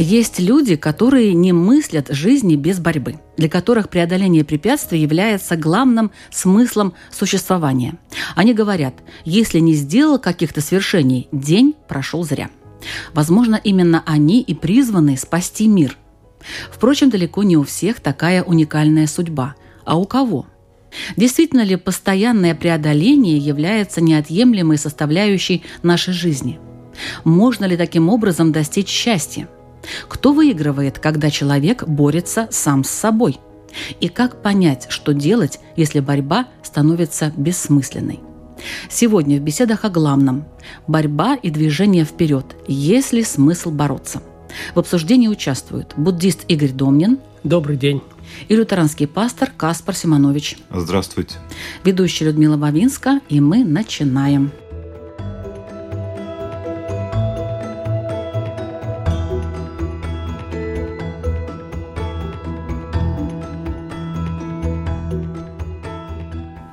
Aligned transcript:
Есть 0.00 0.38
люди, 0.38 0.76
которые 0.76 1.34
не 1.34 1.52
мыслят 1.52 2.06
жизни 2.10 2.54
без 2.54 2.78
борьбы, 2.78 3.16
для 3.36 3.48
которых 3.48 3.88
преодоление 3.88 4.44
препятствий 4.44 5.00
является 5.00 5.56
главным 5.56 6.12
смыслом 6.30 6.94
существования. 7.10 7.98
Они 8.36 8.54
говорят, 8.54 8.94
если 9.24 9.58
не 9.58 9.74
сделал 9.74 10.20
каких-то 10.20 10.60
свершений, 10.60 11.26
день 11.32 11.74
прошел 11.88 12.22
зря. 12.22 12.48
Возможно, 13.12 13.60
именно 13.62 14.04
они 14.06 14.40
и 14.40 14.54
призваны 14.54 15.16
спасти 15.16 15.66
мир. 15.66 15.96
Впрочем, 16.70 17.10
далеко 17.10 17.42
не 17.42 17.56
у 17.56 17.64
всех 17.64 17.98
такая 17.98 18.44
уникальная 18.44 19.08
судьба. 19.08 19.56
А 19.84 19.98
у 19.98 20.04
кого? 20.04 20.46
Действительно 21.16 21.64
ли 21.64 21.74
постоянное 21.74 22.54
преодоление 22.54 23.36
является 23.36 24.00
неотъемлемой 24.00 24.78
составляющей 24.78 25.64
нашей 25.82 26.14
жизни? 26.14 26.60
Можно 27.24 27.64
ли 27.64 27.76
таким 27.76 28.08
образом 28.08 28.52
достичь 28.52 28.86
счастья? 28.86 29.48
Кто 30.08 30.32
выигрывает, 30.32 30.98
когда 30.98 31.30
человек 31.30 31.86
борется 31.86 32.48
сам 32.50 32.84
с 32.84 32.90
собой? 32.90 33.38
И 34.00 34.08
как 34.08 34.42
понять, 34.42 34.86
что 34.88 35.12
делать, 35.12 35.60
если 35.76 36.00
борьба 36.00 36.46
становится 36.62 37.32
бессмысленной? 37.36 38.20
Сегодня 38.90 39.38
в 39.38 39.42
беседах 39.42 39.84
о 39.84 39.88
главном– 39.88 40.44
борьба 40.88 41.36
и 41.36 41.50
движение 41.50 42.04
вперед, 42.04 42.44
есть 42.66 43.12
ли 43.12 43.22
смысл 43.22 43.70
бороться? 43.70 44.22
В 44.74 44.78
обсуждении 44.78 45.28
участвуют 45.28 45.94
буддист 45.96 46.44
Игорь 46.48 46.72
Домнин 46.72 47.18
Добрый 47.44 47.76
день. 47.76 48.02
и 48.48 48.56
лютеранский 48.56 49.06
пастор 49.06 49.50
Каспар 49.56 49.94
Симонович, 49.94 50.58
Здравствуйте. 50.74 51.36
ведущая 51.84 52.24
Людмила 52.26 52.56
Бавинска, 52.56 53.20
и 53.28 53.40
мы 53.40 53.62
начинаем. 53.62 54.50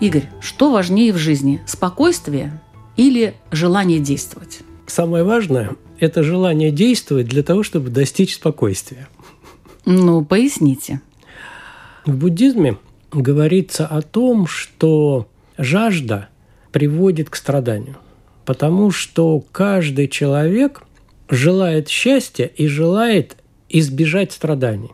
Игорь, 0.06 0.30
что 0.40 0.70
важнее 0.70 1.12
в 1.12 1.18
жизни– 1.18 1.64
спокойствие 1.66 2.62
или 2.96 3.34
желание 3.50 3.98
действовать? 3.98 4.60
Самое 4.86 5.24
важное– 5.24 5.72
это 6.00 6.22
желание 6.22 6.70
действовать 6.70 7.26
для 7.28 7.42
того, 7.42 7.64
чтобы 7.64 7.90
достичь 7.90 8.36
спокойствия. 8.36 9.08
Ну, 9.84 10.24
поясните. 10.24 11.02
В 12.06 12.16
буддизме 12.18 12.78
говорится 13.12 13.88
о 13.88 14.04
том, 14.04 14.46
что 14.46 15.28
жажда 15.58 16.30
приводит 16.72 17.32
к 17.32 17.36
страданию, 17.36 17.98
потому 18.46 18.92
что 18.92 19.44
каждый 19.52 20.08
человек 20.08 20.84
желает 21.30 21.90
счастья 21.90 22.46
и 22.46 22.68
желает 22.68 23.38
избежать 23.70 24.34
страданий. 24.34 24.92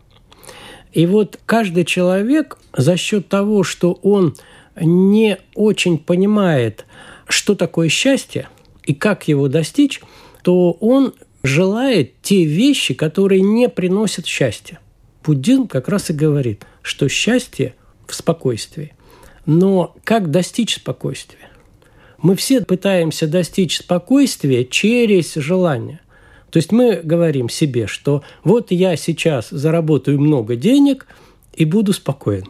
И 0.94 1.06
вот 1.06 1.38
каждый 1.45 1.84
человек 1.84 2.58
за 2.72 2.95
счет 2.95 3.28
того, 3.28 3.64
что 3.64 4.00
он 4.04 4.36
не 4.76 5.37
очень 5.55 5.98
понимает, 5.98 6.86
что 7.27 7.55
такое 7.55 7.89
счастье 7.89 8.49
и 8.83 8.93
как 8.93 9.27
его 9.27 9.48
достичь, 9.48 10.02
то 10.43 10.71
он 10.73 11.14
желает 11.43 12.21
те 12.21 12.43
вещи, 12.45 12.93
которые 12.93 13.42
не 13.42 13.70
приносят 13.70 14.26
счастья. 14.26 14.80
Буддизм 15.23 15.67
как 15.67 15.87
раз 15.87 16.10
и 16.10 16.14
говорит, 16.14 16.65
что 16.81 17.08
счастье 17.08 17.76
в 18.08 18.15
спокойствии. 18.15 18.93
Но 19.45 19.95
как 20.04 20.31
достичь 20.31 20.76
спокойствия? 20.76 21.49
Мы 22.21 22.36
все 22.36 22.61
пытаемся 22.61 23.27
достичь 23.27 23.80
спокойствия 23.80 24.64
через 24.65 25.33
желание. 25.36 25.99
То 26.52 26.58
есть 26.58 26.71
мы 26.71 27.02
говорим 27.04 27.49
себе, 27.49 27.87
что 27.87 28.23
вот 28.43 28.71
я 28.71 28.95
сейчас 28.95 29.49
заработаю 29.49 30.20
много 30.20 30.55
денег 30.55 31.08
и 31.54 31.65
буду 31.65 31.93
спокоен. 31.93 32.45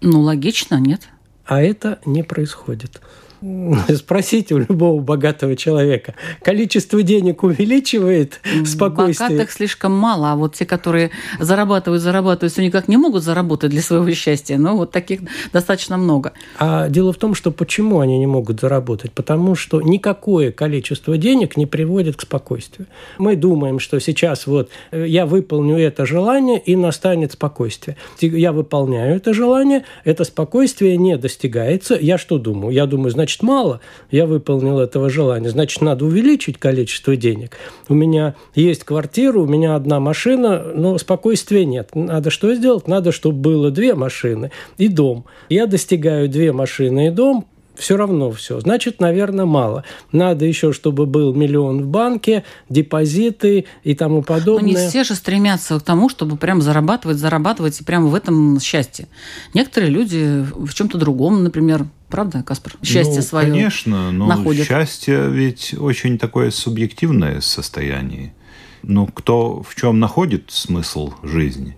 Ну, 0.00 0.20
логично, 0.20 0.80
нет? 0.80 1.08
А 1.44 1.60
это 1.60 2.00
не 2.04 2.22
происходит. 2.22 3.00
Спросите 3.96 4.54
у 4.54 4.58
любого 4.58 5.00
богатого 5.00 5.56
человека. 5.56 6.14
Количество 6.42 7.02
денег 7.02 7.42
увеличивает 7.42 8.40
спокойствие? 8.64 9.30
Богатых 9.30 9.52
слишком 9.52 9.92
мало, 9.92 10.32
а 10.32 10.36
вот 10.36 10.54
те, 10.54 10.64
которые 10.64 11.10
зарабатывают, 11.40 12.02
зарабатывают, 12.02 12.52
все 12.52 12.62
никак 12.62 12.88
не 12.88 12.96
могут 12.96 13.22
заработать 13.22 13.70
для 13.70 13.82
своего 13.82 14.10
счастья. 14.12 14.58
Но 14.58 14.76
вот 14.76 14.92
таких 14.92 15.20
достаточно 15.52 15.96
много. 15.96 16.32
А 16.58 16.88
дело 16.88 17.12
в 17.12 17.16
том, 17.16 17.34
что 17.34 17.50
почему 17.50 18.00
они 18.00 18.18
не 18.18 18.26
могут 18.26 18.60
заработать? 18.60 19.12
Потому 19.12 19.54
что 19.54 19.80
никакое 19.80 20.52
количество 20.52 21.18
денег 21.18 21.56
не 21.56 21.66
приводит 21.66 22.16
к 22.16 22.22
спокойствию. 22.22 22.86
Мы 23.18 23.36
думаем, 23.36 23.78
что 23.78 23.98
сейчас 23.98 24.46
вот 24.46 24.70
э, 24.90 25.06
я 25.06 25.26
выполню 25.26 25.78
это 25.78 26.06
желание 26.06 26.60
и 26.60 26.76
настанет 26.76 27.32
спокойствие. 27.32 27.96
Я 28.20 28.52
выполняю 28.52 29.16
это 29.16 29.34
желание, 29.34 29.84
это 30.04 30.24
спокойствие 30.24 30.96
не 30.96 31.16
достигается. 31.16 31.98
Я 32.00 32.18
что 32.18 32.38
думаю? 32.38 32.72
Я 32.72 32.86
думаю, 32.86 33.10
значит, 33.10 33.31
мало. 33.40 33.80
Я 34.10 34.26
выполнил 34.26 34.80
этого 34.80 35.08
желания. 35.08 35.48
Значит, 35.48 35.80
надо 35.80 36.04
увеличить 36.04 36.58
количество 36.58 37.16
денег. 37.16 37.56
У 37.88 37.94
меня 37.94 38.34
есть 38.54 38.84
квартира, 38.84 39.38
у 39.38 39.46
меня 39.46 39.76
одна 39.76 40.00
машина, 40.00 40.62
но 40.74 40.98
спокойствия 40.98 41.64
нет. 41.64 41.94
Надо 41.94 42.30
что 42.30 42.52
сделать? 42.54 42.88
Надо, 42.88 43.12
чтобы 43.12 43.38
было 43.38 43.70
две 43.70 43.94
машины 43.94 44.50
и 44.76 44.88
дом. 44.88 45.24
Я 45.48 45.66
достигаю 45.66 46.28
две 46.28 46.52
машины 46.52 47.06
и 47.06 47.10
дом, 47.10 47.46
все 47.74 47.96
равно 47.96 48.30
все. 48.30 48.60
Значит, 48.60 49.00
наверное, 49.00 49.44
мало. 49.44 49.84
Надо 50.12 50.44
еще, 50.44 50.72
чтобы 50.72 51.06
был 51.06 51.34
миллион 51.34 51.82
в 51.82 51.86
банке, 51.86 52.44
депозиты 52.68 53.66
и 53.82 53.94
тому 53.94 54.16
Но 54.16 54.22
подобное. 54.22 54.68
не 54.68 54.76
все 54.76 55.04
же 55.04 55.14
стремятся 55.14 55.78
к 55.78 55.82
тому, 55.82 56.08
чтобы 56.08 56.36
прям 56.36 56.60
зарабатывать, 56.60 57.18
зарабатывать 57.18 57.80
и 57.80 57.84
прямо 57.84 58.08
в 58.08 58.14
этом 58.14 58.60
счастье. 58.60 59.08
Некоторые 59.54 59.90
люди 59.90 60.44
в 60.54 60.72
чем-то 60.74 60.98
другом, 60.98 61.42
например, 61.42 61.86
правда, 62.08 62.42
Каспар? 62.42 62.74
Счастье 62.82 63.16
ну, 63.16 63.22
свое. 63.22 63.50
Конечно, 63.50 64.12
но 64.12 64.26
находят. 64.26 64.66
счастье 64.66 65.28
ведь 65.28 65.74
очень 65.78 66.18
такое 66.18 66.50
субъективное 66.50 67.40
состояние. 67.40 68.34
Ну, 68.82 69.06
кто 69.06 69.62
в 69.62 69.74
чем 69.74 70.00
находит 70.00 70.50
смысл 70.50 71.14
жизни? 71.22 71.76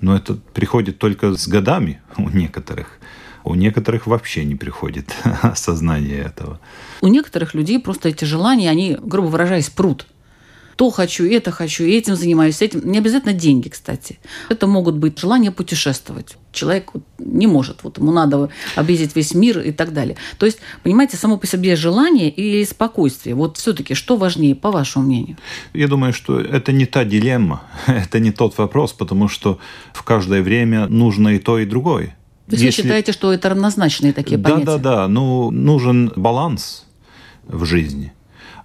Но 0.00 0.16
это 0.16 0.34
приходит 0.34 0.98
только 0.98 1.36
с 1.36 1.46
годами 1.46 2.00
у 2.16 2.28
некоторых. 2.28 2.98
У 3.44 3.54
некоторых 3.54 4.06
вообще 4.06 4.44
не 4.44 4.54
приходит 4.54 5.14
осознание 5.42 6.18
этого. 6.18 6.60
У 7.00 7.08
некоторых 7.08 7.54
людей 7.54 7.78
просто 7.78 8.08
эти 8.08 8.24
желания, 8.24 8.70
они, 8.70 8.96
грубо 9.00 9.26
выражаясь, 9.26 9.70
прут. 9.70 10.06
То 10.76 10.90
хочу, 10.90 11.24
это 11.24 11.50
хочу, 11.50 11.84
и 11.84 11.92
этим 11.92 12.16
занимаюсь, 12.16 12.62
этим. 12.62 12.80
Не 12.90 12.98
обязательно 12.98 13.34
деньги, 13.34 13.68
кстати. 13.68 14.18
Это 14.48 14.66
могут 14.66 14.96
быть 14.96 15.18
желания 15.18 15.50
путешествовать. 15.50 16.36
Человек 16.50 16.90
не 17.18 17.46
может, 17.46 17.84
вот 17.84 17.98
ему 17.98 18.10
надо 18.10 18.48
объездить 18.74 19.14
весь 19.14 19.34
мир 19.34 19.60
и 19.60 19.70
так 19.72 19.92
далее. 19.92 20.16
То 20.38 20.46
есть, 20.46 20.58
понимаете, 20.82 21.16
само 21.16 21.36
по 21.36 21.46
себе 21.46 21.76
желание 21.76 22.30
или 22.30 22.64
спокойствие. 22.64 23.34
Вот 23.34 23.58
все-таки 23.58 23.94
что 23.94 24.16
важнее, 24.16 24.54
по 24.54 24.70
вашему 24.70 25.06
мнению? 25.06 25.36
Я 25.74 25.88
думаю, 25.88 26.12
что 26.12 26.40
это 26.40 26.72
не 26.72 26.86
та 26.86 27.04
дилемма, 27.04 27.62
это 27.86 28.18
не 28.18 28.32
тот 28.32 28.56
вопрос, 28.58 28.92
потому 28.92 29.28
что 29.28 29.58
в 29.92 30.02
каждое 30.02 30.42
время 30.42 30.86
нужно 30.88 31.28
и 31.30 31.38
то, 31.38 31.58
и 31.58 31.66
другое. 31.66 32.16
То 32.56 32.62
есть 32.62 32.76
вы 32.76 32.82
считаете, 32.82 33.12
что 33.12 33.32
это 33.32 33.48
равнозначные 33.48 34.12
такие 34.12 34.36
да, 34.36 34.50
понятия? 34.50 34.66
Да, 34.66 34.78
да, 34.78 34.96
да. 34.96 35.08
Ну, 35.08 35.50
нужен 35.50 36.12
баланс 36.16 36.86
в 37.46 37.64
жизни. 37.64 38.12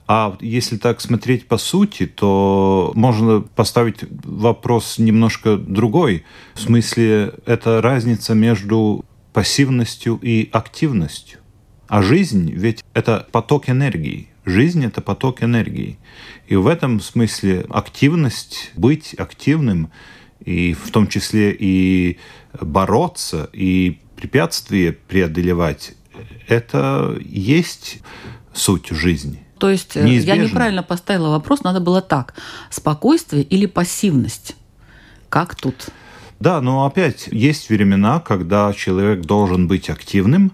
А 0.07 0.37
если 0.41 0.75
так 0.75 0.99
смотреть 0.99 1.47
по 1.47 1.57
сути, 1.57 2.05
то 2.05 2.91
можно 2.95 3.39
поставить 3.41 3.99
вопрос 4.23 4.97
немножко 4.97 5.55
другой. 5.55 6.25
В 6.53 6.59
смысле, 6.59 7.33
это 7.45 7.81
разница 7.81 8.33
между 8.33 9.05
пассивностью 9.31 10.19
и 10.21 10.49
активностью. 10.51 11.39
А 11.87 12.01
жизнь 12.01 12.51
ведь 12.51 12.83
это 12.93 13.25
поток 13.31 13.69
энергии. 13.69 14.27
Жизнь 14.45 14.83
это 14.83 15.01
поток 15.01 15.43
энергии. 15.43 15.97
И 16.47 16.57
в 16.57 16.67
этом 16.67 16.99
смысле 16.99 17.65
активность, 17.69 18.71
быть 18.75 19.13
активным, 19.17 19.91
и 20.43 20.73
в 20.73 20.91
том 20.91 21.07
числе 21.07 21.55
и 21.57 22.17
бороться, 22.61 23.49
и 23.53 23.99
препятствия 24.15 24.91
преодолевать, 24.91 25.93
это 26.47 27.17
есть 27.21 27.99
суть 28.53 28.89
жизни. 28.89 29.43
То 29.59 29.69
есть 29.69 29.95
э, 29.95 30.01
я 30.01 30.05
Неизбежно. 30.05 30.41
неправильно 30.43 30.83
поставила 30.83 31.29
вопрос, 31.29 31.63
надо 31.63 31.79
было 31.79 32.01
так. 32.01 32.33
Спокойствие 32.69 33.43
или 33.43 33.65
пассивность? 33.65 34.55
Как 35.29 35.55
тут? 35.55 35.87
Да, 36.39 36.61
но 36.61 36.85
опять 36.85 37.27
есть 37.31 37.69
времена, 37.69 38.19
когда 38.19 38.71
человек 38.73 39.21
должен 39.21 39.67
быть 39.67 39.89
активным, 39.89 40.51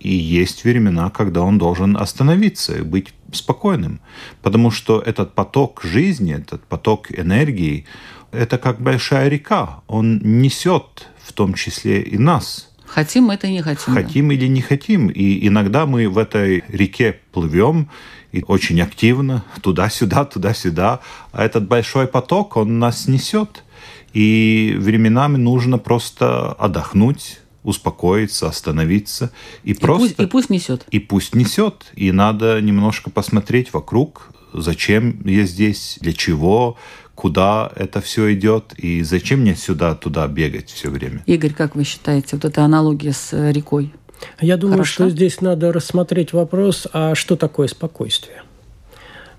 и 0.00 0.10
есть 0.14 0.64
времена, 0.64 1.10
когда 1.10 1.42
он 1.42 1.58
должен 1.58 1.96
остановиться 1.96 2.78
и 2.78 2.82
быть 2.82 3.14
спокойным. 3.32 4.00
Потому 4.42 4.70
что 4.70 5.00
этот 5.00 5.34
поток 5.34 5.82
жизни, 5.82 6.34
этот 6.34 6.64
поток 6.64 7.10
энергии, 7.10 7.86
это 8.30 8.58
как 8.58 8.80
большая 8.80 9.28
река. 9.28 9.82
Он 9.86 10.20
несет 10.22 11.08
в 11.26 11.32
том 11.32 11.54
числе 11.54 12.02
и 12.02 12.16
нас. 12.18 12.70
Хотим 12.86 13.24
мы 13.24 13.34
это 13.34 13.48
и 13.48 13.52
не 13.52 13.62
хотим. 13.62 13.94
да. 13.94 14.02
Хотим 14.02 14.30
или 14.30 14.46
не 14.46 14.60
хотим. 14.60 15.08
И 15.08 15.46
иногда 15.48 15.86
мы 15.86 16.08
в 16.08 16.18
этой 16.18 16.62
реке 16.68 17.18
плывем 17.32 17.90
и 18.30 18.44
очень 18.46 18.80
активно 18.80 19.44
туда-сюда, 19.60 20.24
туда-сюда. 20.24 21.00
А 21.32 21.44
этот 21.44 21.66
большой 21.66 22.06
поток, 22.06 22.56
он 22.56 22.78
нас 22.78 23.08
несет. 23.08 23.64
И 24.12 24.76
временами 24.78 25.36
нужно 25.36 25.78
просто 25.78 26.52
отдохнуть, 26.52 27.40
успокоиться, 27.64 28.48
остановиться 28.48 29.32
и, 29.64 29.72
И 29.72 29.74
просто 29.74 30.14
пусть, 30.14 30.20
и 30.20 30.26
пусть 30.26 30.50
несет. 30.50 30.86
и 30.90 30.98
пусть 31.00 31.34
несет. 31.34 31.86
И 31.96 32.12
надо 32.12 32.60
немножко 32.60 33.10
посмотреть 33.10 33.72
вокруг, 33.72 34.30
зачем 34.52 35.20
я 35.26 35.42
здесь, 35.44 35.98
для 36.00 36.12
чего, 36.12 36.76
куда 37.16 37.72
это 37.74 38.00
все 38.00 38.32
идет, 38.34 38.74
и 38.76 39.02
зачем 39.02 39.40
мне 39.40 39.56
сюда-туда 39.56 40.28
бегать 40.28 40.70
все 40.70 40.90
время. 40.90 41.24
Игорь, 41.26 41.52
как 41.52 41.74
вы 41.74 41.82
считаете, 41.82 42.36
вот 42.36 42.44
эта 42.44 42.62
аналогия 42.62 43.12
с 43.12 43.32
э, 43.32 43.50
рекой? 43.50 43.92
Я 44.40 44.56
думаю, 44.56 44.78
Хорошо. 44.78 44.92
что 44.92 45.10
здесь 45.10 45.40
надо 45.40 45.72
рассмотреть 45.72 46.32
вопрос, 46.32 46.86
а 46.92 47.14
что 47.14 47.36
такое 47.36 47.68
спокойствие? 47.68 48.42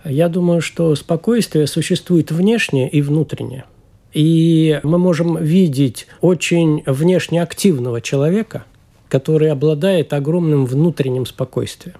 Я 0.03 0.27
думаю, 0.27 0.61
что 0.61 0.95
спокойствие 0.95 1.67
существует 1.67 2.31
внешнее 2.31 2.89
и 2.89 3.01
внутреннее. 3.01 3.65
И 4.13 4.79
мы 4.83 4.97
можем 4.97 5.37
видеть 5.37 6.07
очень 6.21 6.81
внешне 6.85 7.41
активного 7.43 8.01
человека, 8.01 8.65
который 9.09 9.51
обладает 9.51 10.13
огромным 10.13 10.65
внутренним 10.65 11.25
спокойствием, 11.25 11.97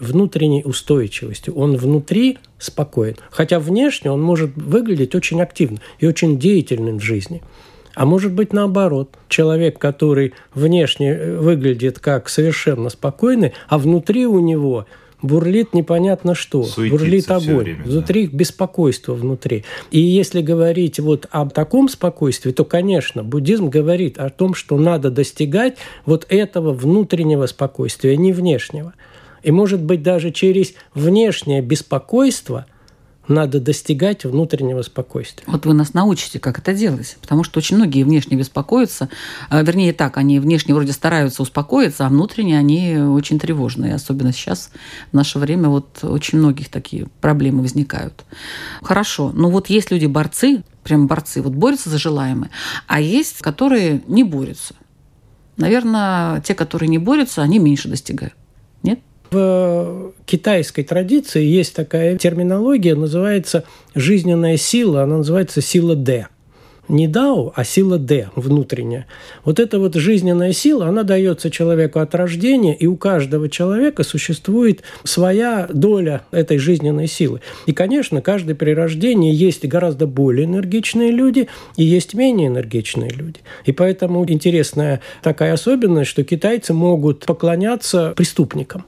внутренней 0.00 0.62
устойчивостью. 0.64 1.54
Он 1.54 1.76
внутри 1.76 2.38
спокоен, 2.58 3.16
хотя 3.30 3.60
внешне 3.60 4.10
он 4.10 4.20
может 4.22 4.56
выглядеть 4.56 5.14
очень 5.14 5.40
активно 5.40 5.78
и 5.98 6.06
очень 6.06 6.38
деятельным 6.38 6.98
в 6.98 7.02
жизни. 7.02 7.42
А 7.94 8.06
может 8.06 8.32
быть 8.32 8.52
наоборот. 8.52 9.10
Человек, 9.28 9.78
который 9.78 10.32
внешне 10.54 11.10
э, 11.12 11.36
выглядит 11.36 11.98
как 11.98 12.28
совершенно 12.28 12.88
спокойный, 12.88 13.52
а 13.68 13.78
внутри 13.78 14.26
у 14.26 14.38
него 14.40 14.86
бурлит 15.22 15.74
непонятно 15.74 16.34
что, 16.34 16.64
Суетится 16.64 16.98
бурлит 16.98 17.30
огонь, 17.30 17.64
время, 17.64 17.84
да. 17.84 17.90
внутри 17.90 18.26
беспокойство 18.26 19.14
внутри. 19.14 19.64
И 19.90 20.00
если 20.00 20.40
говорить 20.40 20.98
вот 20.98 21.26
об 21.30 21.52
таком 21.52 21.88
спокойствии, 21.88 22.52
то, 22.52 22.64
конечно, 22.64 23.22
буддизм 23.22 23.68
говорит 23.68 24.18
о 24.18 24.30
том, 24.30 24.54
что 24.54 24.78
надо 24.78 25.10
достигать 25.10 25.76
вот 26.06 26.26
этого 26.28 26.72
внутреннего 26.72 27.46
спокойствия, 27.46 28.16
не 28.16 28.32
внешнего. 28.32 28.94
И, 29.42 29.50
может 29.50 29.82
быть, 29.82 30.02
даже 30.02 30.30
через 30.30 30.74
внешнее 30.94 31.62
беспокойство 31.62 32.66
надо 33.30 33.60
достигать 33.60 34.24
внутреннего 34.24 34.82
спокойствия. 34.82 35.44
Вот 35.46 35.64
вы 35.64 35.72
нас 35.72 35.94
научите, 35.94 36.40
как 36.40 36.58
это 36.58 36.74
делать. 36.74 37.16
Потому 37.20 37.44
что 37.44 37.58
очень 37.58 37.76
многие 37.76 38.02
внешне 38.02 38.36
беспокоятся. 38.36 39.08
А, 39.48 39.62
Вернее, 39.62 39.92
так, 39.92 40.16
они 40.16 40.40
внешне 40.40 40.74
вроде 40.74 40.92
стараются 40.92 41.42
успокоиться, 41.42 42.06
а 42.06 42.08
внутренне 42.08 42.58
они 42.58 42.96
очень 42.96 43.38
тревожные. 43.38 43.94
Особенно 43.94 44.32
сейчас, 44.32 44.70
в 45.12 45.14
наше 45.14 45.38
время, 45.38 45.68
вот 45.68 46.00
очень 46.02 46.38
многих 46.38 46.68
такие 46.68 47.06
проблемы 47.20 47.62
возникают. 47.62 48.24
Хорошо. 48.82 49.30
Ну 49.32 49.50
вот 49.50 49.70
есть 49.70 49.92
люди-борцы, 49.92 50.64
прям 50.82 51.06
борцы, 51.06 51.40
вот 51.40 51.52
борются 51.52 51.88
за 51.88 51.98
желаемое, 51.98 52.50
а 52.88 53.00
есть, 53.00 53.38
которые 53.38 54.02
не 54.08 54.24
борются. 54.24 54.74
Наверное, 55.56 56.40
те, 56.40 56.54
которые 56.54 56.88
не 56.88 56.98
борются, 56.98 57.42
они 57.42 57.58
меньше 57.58 57.88
достигают. 57.88 58.34
В 59.30 60.12
китайской 60.26 60.82
традиции 60.82 61.44
есть 61.44 61.74
такая 61.74 62.18
терминология, 62.18 62.96
называется 62.96 63.62
жизненная 63.94 64.56
сила, 64.56 65.02
она 65.04 65.18
называется 65.18 65.60
сила 65.60 65.94
Д. 65.94 66.26
Не 66.88 67.06
Дао, 67.06 67.52
а 67.54 67.62
сила 67.62 67.98
Д, 67.98 68.30
внутренняя. 68.34 69.06
Вот 69.44 69.60
эта 69.60 69.78
вот 69.78 69.94
жизненная 69.94 70.52
сила, 70.52 70.88
она 70.88 71.04
дается 71.04 71.48
человеку 71.48 72.00
от 72.00 72.16
рождения, 72.16 72.74
и 72.74 72.88
у 72.88 72.96
каждого 72.96 73.48
человека 73.48 74.02
существует 74.02 74.82
своя 75.04 75.68
доля 75.72 76.22
этой 76.32 76.58
жизненной 76.58 77.06
силы. 77.06 77.40
И, 77.66 77.72
конечно, 77.72 78.22
каждый 78.22 78.56
при 78.56 78.72
рождении 78.72 79.32
есть 79.32 79.64
гораздо 79.64 80.08
более 80.08 80.46
энергичные 80.46 81.12
люди 81.12 81.48
и 81.76 81.84
есть 81.84 82.14
менее 82.14 82.48
энергичные 82.48 83.10
люди. 83.10 83.38
И 83.64 83.70
поэтому 83.70 84.28
интересная 84.28 85.00
такая 85.22 85.52
особенность, 85.52 86.10
что 86.10 86.24
китайцы 86.24 86.74
могут 86.74 87.24
поклоняться 87.26 88.14
преступникам 88.16 88.86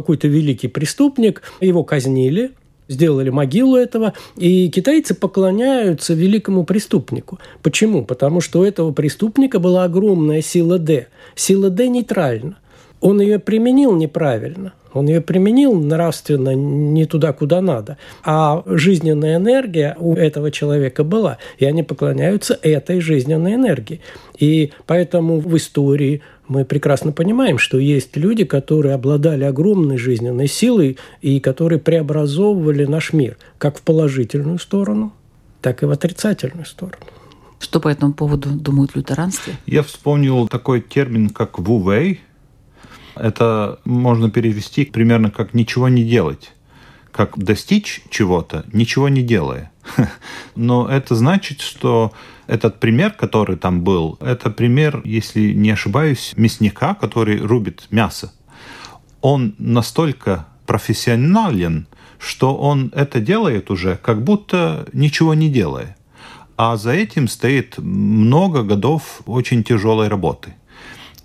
какой-то 0.00 0.28
великий 0.28 0.68
преступник, 0.68 1.42
его 1.60 1.84
казнили, 1.84 2.52
сделали 2.88 3.30
могилу 3.30 3.76
этого, 3.76 4.12
и 4.36 4.68
китайцы 4.68 5.14
поклоняются 5.14 6.14
великому 6.14 6.64
преступнику. 6.64 7.38
Почему? 7.62 8.04
Потому 8.04 8.40
что 8.40 8.60
у 8.60 8.64
этого 8.64 8.92
преступника 8.92 9.58
была 9.58 9.84
огромная 9.84 10.42
сила 10.42 10.78
D. 10.78 11.06
Сила 11.34 11.70
D 11.70 11.88
нейтральна. 11.88 12.58
Он 13.00 13.20
ее 13.20 13.38
применил 13.38 13.94
неправильно. 13.94 14.72
Он 14.92 15.06
ее 15.08 15.20
применил 15.20 15.74
нравственно 15.78 16.54
не 16.54 17.04
туда, 17.04 17.34
куда 17.34 17.60
надо. 17.60 17.98
А 18.24 18.62
жизненная 18.64 19.36
энергия 19.36 19.94
у 19.98 20.14
этого 20.14 20.50
человека 20.50 21.04
была. 21.04 21.36
И 21.58 21.66
они 21.66 21.82
поклоняются 21.82 22.58
этой 22.62 23.00
жизненной 23.00 23.56
энергии. 23.56 24.00
И 24.38 24.72
поэтому 24.86 25.38
в 25.38 25.54
истории 25.54 26.22
мы 26.48 26.64
прекрасно 26.64 27.12
понимаем, 27.12 27.58
что 27.58 27.78
есть 27.78 28.16
люди, 28.16 28.44
которые 28.44 28.94
обладали 28.94 29.44
огромной 29.44 29.98
жизненной 29.98 30.48
силой 30.48 30.98
и 31.20 31.40
которые 31.40 31.78
преобразовывали 31.78 32.84
наш 32.84 33.12
мир 33.12 33.36
как 33.58 33.78
в 33.78 33.82
положительную 33.82 34.58
сторону, 34.58 35.12
так 35.60 35.82
и 35.82 35.86
в 35.86 35.90
отрицательную 35.90 36.66
сторону. 36.66 37.04
Что 37.58 37.80
по 37.80 37.88
этому 37.88 38.12
поводу 38.12 38.50
думают 38.50 38.94
лютеранстве? 38.94 39.54
Я 39.66 39.82
вспомнил 39.82 40.46
такой 40.46 40.80
термин, 40.80 41.30
как 41.30 41.58
вувей. 41.58 42.20
Это 43.14 43.80
можно 43.84 44.30
перевести 44.30 44.84
примерно 44.84 45.30
как 45.30 45.54
«ничего 45.54 45.88
не 45.88 46.04
делать». 46.04 46.52
Как 47.16 47.38
достичь 47.38 48.02
чего-то, 48.10 48.66
ничего 48.74 49.08
не 49.08 49.22
делая. 49.22 49.72
Но 50.54 50.86
это 50.86 51.14
значит, 51.14 51.62
что 51.62 52.12
этот 52.46 52.78
пример, 52.78 53.12
который 53.12 53.56
там 53.56 53.80
был, 53.80 54.18
это 54.20 54.50
пример, 54.50 55.00
если 55.02 55.52
не 55.54 55.70
ошибаюсь, 55.70 56.34
мясника, 56.36 56.92
который 56.92 57.38
рубит 57.38 57.86
мясо. 57.90 58.34
Он 59.22 59.54
настолько 59.56 60.46
профессионален, 60.66 61.86
что 62.18 62.54
он 62.54 62.92
это 62.94 63.18
делает 63.20 63.70
уже, 63.70 63.96
как 63.96 64.22
будто 64.22 64.86
ничего 64.92 65.32
не 65.32 65.48
делая. 65.48 65.96
А 66.58 66.76
за 66.76 66.92
этим 66.92 67.28
стоит 67.28 67.78
много 67.78 68.62
годов 68.62 69.22
очень 69.24 69.64
тяжелой 69.64 70.08
работы. 70.08 70.52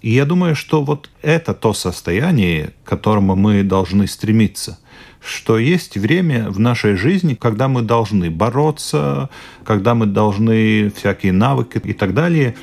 И 0.02 0.12
я 0.12 0.24
думаю, 0.24 0.56
что 0.56 0.84
вот 0.84 1.10
это 1.22 1.54
то 1.54 1.74
состояние, 1.74 2.72
к 2.86 2.88
которому 2.88 3.36
мы 3.36 3.64
должны 3.64 4.08
стремиться– 4.08 4.80
что 5.24 5.58
есть 5.58 5.98
время 5.98 6.50
в 6.50 6.60
нашей 6.60 6.96
жизни, 6.96 7.36
когда 7.36 7.68
мы 7.68 7.82
должны 7.82 8.30
бороться, 8.30 9.30
когда 9.64 9.94
мы 9.96 10.08
должны 10.08 10.92
всякие 10.96 11.32
навыки 11.32 11.80
и 11.84 11.94
так 11.94 12.14
далее. 12.14 12.56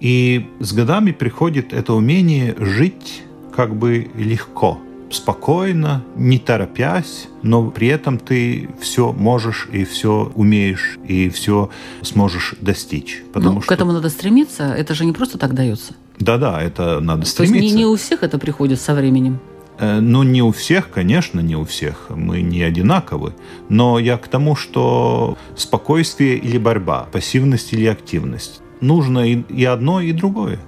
И 0.00 0.46
с 0.58 0.72
годами 0.72 1.12
приходит 1.12 1.72
это 1.72 1.94
умение 1.94 2.56
жить 2.58 3.22
как 3.54 3.76
бы 3.76 4.08
легко, 4.16 4.80
спокойно, 5.10 6.02
не 6.16 6.38
торопясь, 6.38 7.28
но 7.42 7.70
при 7.70 7.86
этом 7.88 8.18
ты 8.18 8.68
все 8.80 9.12
можешь 9.12 9.68
и 9.70 9.84
все 9.84 10.32
умеешь 10.34 10.98
и 11.06 11.28
все 11.28 11.70
сможешь 12.02 12.54
достичь. 12.60 13.22
Ну, 13.34 13.60
к 13.60 13.70
этому 13.70 13.92
надо 13.92 14.08
стремиться, 14.08 14.74
это 14.74 14.94
же 14.94 15.04
не 15.04 15.12
просто 15.12 15.38
так 15.38 15.54
дается. 15.54 15.94
Да-да, 16.18 16.60
это 16.60 17.00
надо 17.00 17.20
То 17.20 17.24
есть 17.24 17.32
стремиться. 17.32 17.76
не, 17.76 17.82
не 17.82 17.86
у 17.86 17.94
всех 17.96 18.22
это 18.22 18.38
приходит 18.38 18.80
со 18.80 18.94
временем. 18.94 19.38
Э, 19.78 20.00
Ну, 20.00 20.22
не 20.22 20.42
у 20.42 20.50
всех, 20.52 20.90
конечно, 20.90 21.40
не 21.40 21.56
у 21.56 21.64
всех. 21.64 22.06
Мы 22.10 22.42
не 22.42 22.62
одинаковы. 22.62 23.34
Но 23.68 23.98
я 23.98 24.16
к 24.16 24.28
тому, 24.28 24.56
что 24.56 25.36
спокойствие 25.56 26.36
или 26.36 26.58
борьба, 26.58 27.08
пассивность 27.12 27.72
или 27.72 27.86
активность. 27.86 28.60
Нужно 28.80 29.20
и, 29.20 29.42
и 29.48 29.64
одно, 29.64 30.00
и 30.00 30.12
другое. 30.12 30.58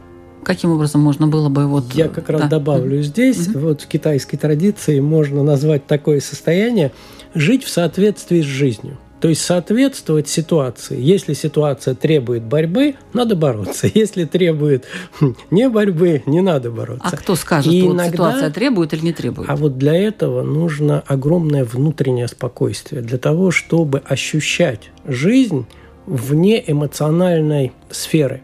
Каким 0.44 0.70
образом 0.70 1.00
можно 1.00 1.26
было 1.26 1.48
бы 1.48 1.66
вот... 1.66 1.92
Я 1.94 2.08
как 2.08 2.28
раз 2.28 2.42
да. 2.42 2.48
добавлю 2.48 3.02
здесь, 3.02 3.48
вот 3.48 3.80
в 3.80 3.86
китайской 3.86 4.36
традиции 4.36 5.00
можно 5.00 5.42
назвать 5.42 5.86
такое 5.86 6.20
состояние 6.20 6.92
жить 7.34 7.64
в 7.64 7.70
соответствии 7.70 8.42
с 8.42 8.44
жизнью. 8.44 8.98
То 9.24 9.30
есть 9.30 9.40
соответствовать 9.40 10.28
ситуации. 10.28 11.00
Если 11.00 11.32
ситуация 11.32 11.94
требует 11.94 12.42
борьбы, 12.42 12.96
надо 13.14 13.34
бороться. 13.34 13.90
Если 13.94 14.26
требует 14.26 14.84
не 15.50 15.66
борьбы, 15.70 16.22
не 16.26 16.42
надо 16.42 16.70
бороться. 16.70 17.08
А 17.10 17.16
кто 17.16 17.34
скажет, 17.34 17.72
И 17.72 17.80
что 17.80 17.86
вот 17.88 17.94
иногда- 17.94 18.12
ситуация 18.12 18.50
требует 18.50 18.92
или 18.92 19.00
не 19.00 19.12
требует? 19.14 19.48
А 19.48 19.56
вот 19.56 19.78
для 19.78 19.94
этого 19.94 20.42
нужно 20.42 21.02
огромное 21.06 21.64
внутреннее 21.64 22.28
спокойствие. 22.28 23.00
Для 23.00 23.16
того, 23.16 23.50
чтобы 23.50 24.00
ощущать 24.00 24.90
жизнь 25.06 25.64
вне 26.04 26.62
эмоциональной 26.66 27.72
сферы. 27.90 28.42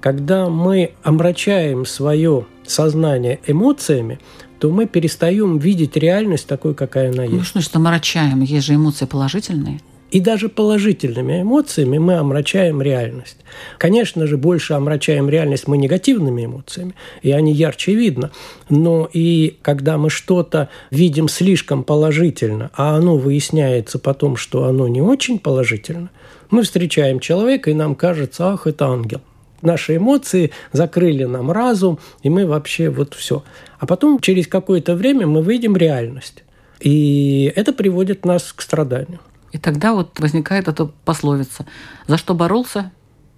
Когда 0.00 0.48
мы 0.48 0.94
омрачаем 1.02 1.84
свое 1.84 2.46
сознание 2.66 3.38
эмоциями, 3.46 4.18
то 4.58 4.70
мы 4.70 4.86
перестаем 4.86 5.58
видеть 5.58 5.94
реальность 5.98 6.46
такой, 6.46 6.74
какая 6.74 7.12
она 7.12 7.24
есть. 7.24 7.34
Ну 7.36 7.42
что 7.42 7.52
значит 7.58 7.76
омрачаем? 7.76 8.40
Есть 8.40 8.64
же 8.68 8.76
эмоции 8.76 9.04
положительные. 9.04 9.80
И 10.12 10.20
даже 10.20 10.50
положительными 10.50 11.40
эмоциями 11.40 11.96
мы 11.96 12.16
омрачаем 12.16 12.82
реальность. 12.82 13.38
Конечно 13.78 14.26
же, 14.26 14.36
больше 14.36 14.74
омрачаем 14.74 15.30
реальность 15.30 15.66
мы 15.68 15.78
негативными 15.78 16.44
эмоциями, 16.44 16.94
и 17.22 17.32
они 17.32 17.54
ярче 17.54 17.94
видно. 17.94 18.30
Но 18.68 19.08
и 19.10 19.56
когда 19.62 19.96
мы 19.96 20.10
что-то 20.10 20.68
видим 20.90 21.28
слишком 21.28 21.82
положительно, 21.82 22.70
а 22.74 22.94
оно 22.94 23.16
выясняется 23.16 23.98
потом, 23.98 24.36
что 24.36 24.64
оно 24.64 24.86
не 24.86 25.00
очень 25.00 25.38
положительно, 25.38 26.10
мы 26.50 26.64
встречаем 26.64 27.18
человека, 27.18 27.70
и 27.70 27.74
нам 27.74 27.94
кажется, 27.94 28.52
ах, 28.52 28.66
это 28.66 28.88
ангел. 28.88 29.22
Наши 29.62 29.96
эмоции 29.96 30.50
закрыли 30.72 31.24
нам 31.24 31.50
разум, 31.50 31.98
и 32.22 32.28
мы 32.28 32.46
вообще 32.46 32.90
вот 32.90 33.14
все. 33.14 33.44
А 33.78 33.86
потом 33.86 34.20
через 34.20 34.46
какое-то 34.46 34.94
время 34.94 35.26
мы 35.26 35.40
выйдем 35.40 35.74
реальность. 35.74 36.44
И 36.80 37.50
это 37.56 37.72
приводит 37.72 38.26
нас 38.26 38.52
к 38.52 38.60
страданию. 38.60 39.20
И 39.52 39.58
тогда 39.58 39.92
вот 39.92 40.18
возникает 40.18 40.66
эта 40.68 40.86
пословица 40.86 41.66
«За 42.06 42.16
что 42.16 42.34
боролся, 42.34 42.90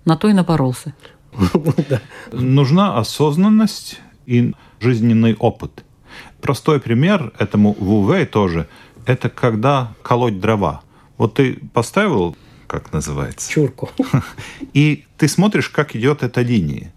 на 0.05 0.17
то 0.17 0.29
и 0.29 0.33
напоролся». 0.33 0.95
Нужна 2.33 2.97
осознанность 2.99 4.01
и 4.27 4.55
жизненный 4.81 5.35
опыт. 5.35 5.85
Простой 6.41 6.81
пример 6.81 7.33
этому 7.39 7.75
в 7.79 7.93
УВ 7.93 8.27
тоже– 8.31 8.69
это 9.07 9.29
когда 9.29 9.93
колоть 10.03 10.41
дрова. 10.41 10.83
Вот 11.19 11.35
ты 11.35 11.59
поставил, 11.73 12.37
как 12.67 12.93
называется? 12.93 13.51
Чурку. 13.51 13.91
И 14.73 15.05
ты 15.17 15.29
смотришь, 15.29 15.69
как 15.69 15.95
идет 15.97 16.23
эта 16.23 16.43
линия. 16.43 16.93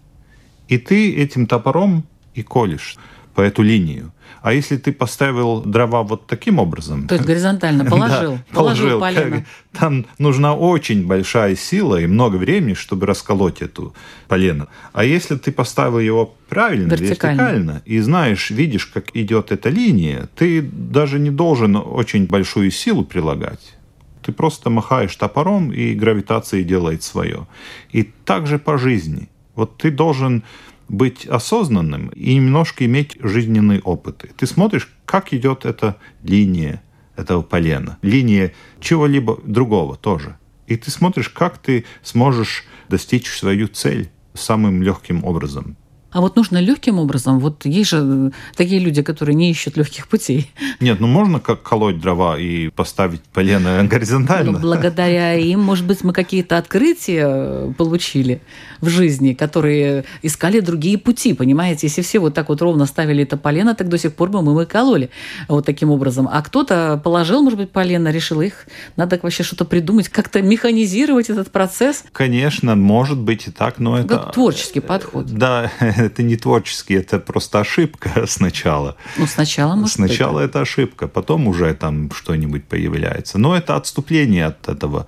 И 0.68 0.78
ты 0.78 1.14
этим 1.16 1.46
топором 1.46 2.04
и 2.34 2.42
колешь 2.42 2.96
по 3.38 3.42
эту 3.42 3.62
линию. 3.62 4.10
А 4.42 4.52
если 4.52 4.76
ты 4.78 4.92
поставил 4.92 5.60
дрова 5.60 6.02
вот 6.02 6.26
таким 6.26 6.58
образом... 6.58 7.06
То 7.06 7.14
есть 7.14 7.24
горизонтально 7.24 7.84
положил, 7.84 8.32
да, 8.50 8.56
положил, 8.56 8.98
положил 8.98 9.00
полено. 9.00 9.46
Там 9.72 10.06
нужна 10.18 10.56
очень 10.56 11.06
большая 11.06 11.54
сила 11.54 12.00
и 12.00 12.08
много 12.08 12.34
времени, 12.34 12.74
чтобы 12.74 13.06
расколоть 13.06 13.62
эту 13.62 13.94
полено. 14.26 14.66
А 14.92 15.04
если 15.04 15.36
ты 15.36 15.52
поставил 15.52 16.00
его 16.00 16.34
правильно, 16.48 16.94
Вертикально. 16.94 17.42
вертикально, 17.42 17.82
и 17.84 18.00
знаешь, 18.00 18.50
видишь, 18.50 18.86
как 18.86 19.14
идет 19.14 19.52
эта 19.52 19.68
линия, 19.68 20.28
ты 20.34 20.60
даже 20.60 21.20
не 21.20 21.30
должен 21.30 21.76
очень 21.76 22.26
большую 22.26 22.72
силу 22.72 23.04
прилагать. 23.04 23.76
Ты 24.22 24.32
просто 24.32 24.68
махаешь 24.68 25.14
топором, 25.14 25.72
и 25.72 25.94
гравитация 25.94 26.64
делает 26.64 27.04
свое. 27.04 27.46
И 27.92 28.02
также 28.02 28.58
по 28.58 28.78
жизни. 28.78 29.28
Вот 29.54 29.76
ты 29.76 29.92
должен 29.92 30.42
быть 30.88 31.26
осознанным 31.26 32.08
и 32.08 32.34
немножко 32.34 32.84
иметь 32.86 33.16
жизненный 33.20 33.80
опыт. 33.80 34.24
Ты 34.36 34.46
смотришь, 34.46 34.90
как 35.04 35.32
идет 35.32 35.64
эта 35.64 35.96
линия 36.22 36.82
этого 37.16 37.42
полена, 37.42 37.98
линия 38.02 38.52
чего-либо 38.80 39.40
другого 39.44 39.96
тоже. 39.96 40.38
И 40.66 40.76
ты 40.76 40.90
смотришь, 40.90 41.28
как 41.30 41.58
ты 41.58 41.84
сможешь 42.02 42.64
достичь 42.88 43.30
свою 43.30 43.68
цель 43.68 44.10
самым 44.34 44.82
легким 44.82 45.24
образом. 45.24 45.76
А 46.10 46.20
вот 46.20 46.36
нужно 46.36 46.58
легким 46.58 46.98
образом. 46.98 47.38
Вот 47.38 47.66
есть 47.66 47.90
же 47.90 48.32
такие 48.56 48.80
люди, 48.80 49.02
которые 49.02 49.34
не 49.34 49.50
ищут 49.50 49.76
легких 49.76 50.08
путей. 50.08 50.50
Нет, 50.80 51.00
ну 51.00 51.06
можно 51.06 51.38
как 51.38 51.62
колоть 51.62 52.00
дрова 52.00 52.38
и 52.38 52.68
поставить 52.68 53.22
полено 53.22 53.84
горизонтально. 53.90 54.52
Но 54.52 54.58
благодаря 54.58 55.34
им, 55.34 55.60
может 55.60 55.86
быть, 55.86 56.02
мы 56.04 56.12
какие-то 56.12 56.56
открытия 56.56 57.72
получили 57.76 58.40
в 58.80 58.88
жизни, 58.88 59.34
которые 59.34 60.04
искали 60.22 60.60
другие 60.60 60.96
пути, 60.96 61.34
понимаете? 61.34 61.88
Если 61.88 62.02
все 62.02 62.20
вот 62.20 62.32
так 62.32 62.48
вот 62.48 62.62
ровно 62.62 62.86
ставили 62.86 63.24
это 63.24 63.36
полено, 63.36 63.74
так 63.74 63.88
до 63.88 63.98
сих 63.98 64.14
пор 64.14 64.30
бы 64.30 64.40
мы 64.40 64.62
и 64.62 64.66
кололи 64.66 65.10
вот 65.46 65.66
таким 65.66 65.90
образом. 65.90 66.28
А 66.30 66.40
кто-то 66.42 67.00
положил, 67.04 67.42
может 67.42 67.58
быть, 67.58 67.70
полено, 67.70 68.08
решил 68.08 68.40
их, 68.40 68.66
надо 68.96 69.18
вообще 69.22 69.42
что-то 69.42 69.64
придумать, 69.64 70.08
как-то 70.08 70.40
механизировать 70.40 71.28
этот 71.28 71.50
процесс. 71.50 72.04
Конечно, 72.12 72.76
может 72.76 73.18
быть 73.18 73.48
и 73.48 73.50
так, 73.50 73.78
но 73.78 73.98
это... 73.98 74.08
Как 74.08 74.32
творческий 74.32 74.80
подход. 74.80 75.26
Да, 75.26 75.70
это 75.98 76.22
не 76.22 76.36
творческий, 76.36 76.94
это 76.94 77.18
просто 77.18 77.60
ошибка 77.60 78.24
сначала. 78.28 78.96
Ну, 79.16 79.26
сначала, 79.26 79.74
может 79.74 79.94
Сначала 79.94 80.40
быть. 80.40 80.50
это 80.50 80.60
ошибка, 80.60 81.08
потом 81.08 81.48
уже 81.48 81.72
там 81.74 82.10
что-нибудь 82.12 82.64
появляется. 82.64 83.38
Но 83.38 83.56
это 83.56 83.76
отступление 83.76 84.46
от 84.46 84.68
этого. 84.68 85.06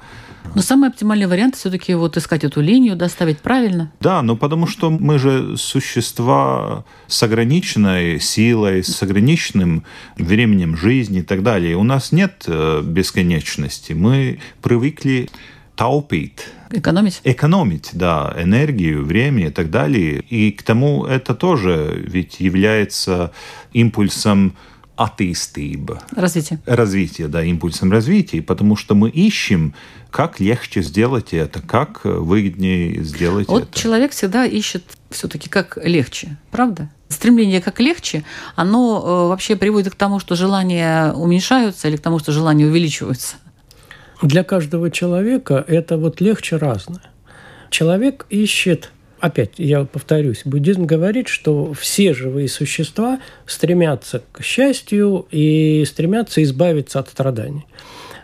Но 0.55 0.63
самый 0.63 0.89
оптимальный 0.89 1.27
вариант 1.27 1.55
все-таки 1.57 1.95
вот 1.95 2.17
искать 2.17 2.45
эту 2.45 2.61
линию, 2.61 2.97
доставить 2.97 3.39
правильно. 3.39 3.93
Да, 4.01 4.23
ну 4.23 4.37
потому 4.37 4.67
что 4.67 4.91
мы 4.91 5.19
же 5.19 5.57
существа 5.57 6.85
с 7.07 7.23
ограниченной 7.23 8.19
силой, 8.21 8.83
с 8.83 9.03
ограниченным 9.03 9.85
временем 10.17 10.77
жизни 10.77 11.21
и 11.21 11.23
так 11.23 11.43
далее. 11.43 11.77
У 11.77 11.85
нас 11.85 12.11
нет 12.11 12.45
э, 12.47 12.83
бесконечности. 12.83 13.93
Мы 13.93 14.41
привыкли 14.63 15.29
таупить, 15.77 16.47
Экономить? 16.73 17.21
экономить, 17.25 17.91
да, 17.93 18.35
энергию, 18.39 19.05
время 19.05 19.49
и 19.49 19.51
так 19.51 19.71
далее. 19.71 20.21
И 20.29 20.53
к 20.53 20.63
тому 20.63 21.05
это 21.05 21.35
тоже 21.35 22.05
ведь 22.07 22.41
является 22.41 23.33
импульсом 23.73 24.55
атеистыба. 25.01 26.03
Развитие. 26.15 26.61
Развитие, 26.67 27.29
да, 27.29 27.43
импульсом 27.43 27.91
развития, 27.91 28.43
потому 28.43 28.77
что 28.77 28.95
мы 28.95 29.09
ищем, 29.09 29.75
как 30.11 30.41
легче 30.41 30.83
сделать 30.83 31.33
это, 31.33 31.63
как 31.63 32.05
выгоднее 32.05 33.03
сделать 33.03 33.49
Вот 33.49 33.63
это. 33.63 33.79
человек 33.79 34.13
всегда 34.13 34.45
ищет 34.45 34.85
все-таки 35.09 35.49
как 35.49 35.79
легче, 35.83 36.37
правда? 36.51 36.91
Стремление 37.09 37.63
как 37.63 37.81
легче, 37.81 38.25
оно 38.57 39.03
э, 39.03 39.29
вообще 39.29 39.57
приводит 39.57 39.95
к 39.95 39.97
тому, 39.97 40.21
что 40.21 40.37
желания 40.37 41.13
уменьшаются 41.15 41.89
или 41.89 41.97
к 41.97 42.01
тому, 42.01 42.19
что 42.19 42.31
желания 42.31 42.67
увеличиваются. 42.67 43.37
Для 44.23 44.45
каждого 44.45 44.91
человека 44.91 45.65
это 45.67 45.97
вот 45.97 46.21
легче 46.21 46.57
разное. 46.57 47.03
Человек 47.71 48.27
ищет, 48.29 48.91
опять 49.19 49.53
я 49.57 49.85
повторюсь, 49.85 50.43
буддизм 50.45 50.85
говорит, 50.85 51.29
что 51.29 51.73
все 51.73 52.13
живые 52.13 52.49
существа 52.49 53.21
стремятся 53.47 54.23
к 54.33 54.43
счастью 54.43 55.27
и 55.31 55.85
стремятся 55.87 56.43
избавиться 56.43 56.99
от 56.99 57.09
страданий. 57.09 57.65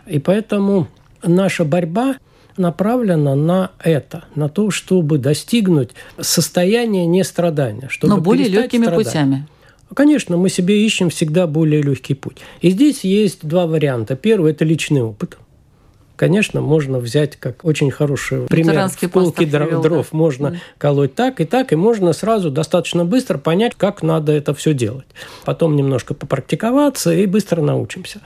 И 0.05 0.19
поэтому 0.19 0.87
наша 1.23 1.65
борьба 1.65 2.17
направлена 2.57 3.35
на 3.35 3.71
это, 3.79 4.25
на 4.35 4.49
то, 4.49 4.69
чтобы 4.71 5.17
достигнуть 5.17 5.91
состояния 6.19 7.05
нестрадания. 7.05 7.87
Чтобы 7.89 8.15
Но 8.15 8.21
более 8.21 8.49
легкими 8.49 8.83
страдать. 8.83 9.05
путями. 9.07 9.47
Конечно, 9.95 10.37
мы 10.37 10.49
себе 10.49 10.85
ищем 10.85 11.09
всегда 11.09 11.47
более 11.47 11.81
легкий 11.81 12.13
путь. 12.13 12.37
И 12.61 12.71
здесь 12.71 13.03
есть 13.03 13.47
два 13.47 13.67
варианта. 13.67 14.15
Первый– 14.15 14.51
это 14.53 14.65
личный 14.65 15.01
опыт. 15.01 15.37
Конечно, 16.17 16.61
можно 16.61 16.97
взять 16.97 17.37
как 17.37 17.63
очень 17.63 17.91
хороший 17.91 18.47
пример. 18.47 18.89
В 18.89 19.09
полке 19.09 19.45
дров, 19.45 19.81
дров 19.83 20.07
да. 20.11 20.17
можно 20.17 20.49
Мгм. 20.49 20.57
колоть 20.79 21.13
так 21.13 21.39
и 21.39 21.45
так, 21.45 21.71
и 21.71 21.75
можно 21.75 22.11
сразу 22.11 22.49
достаточно 22.49 23.05
быстро 23.05 23.37
понять, 23.37 23.73
как 23.77 24.01
надо 24.01 24.31
это 24.31 24.55
все 24.55 24.73
делать. 24.73 25.05
Потом 25.45 25.75
немножко 25.75 26.15
попрактиковаться 26.15 27.13
и 27.13 27.27
быстро 27.27 27.61
научимся. 27.61 28.21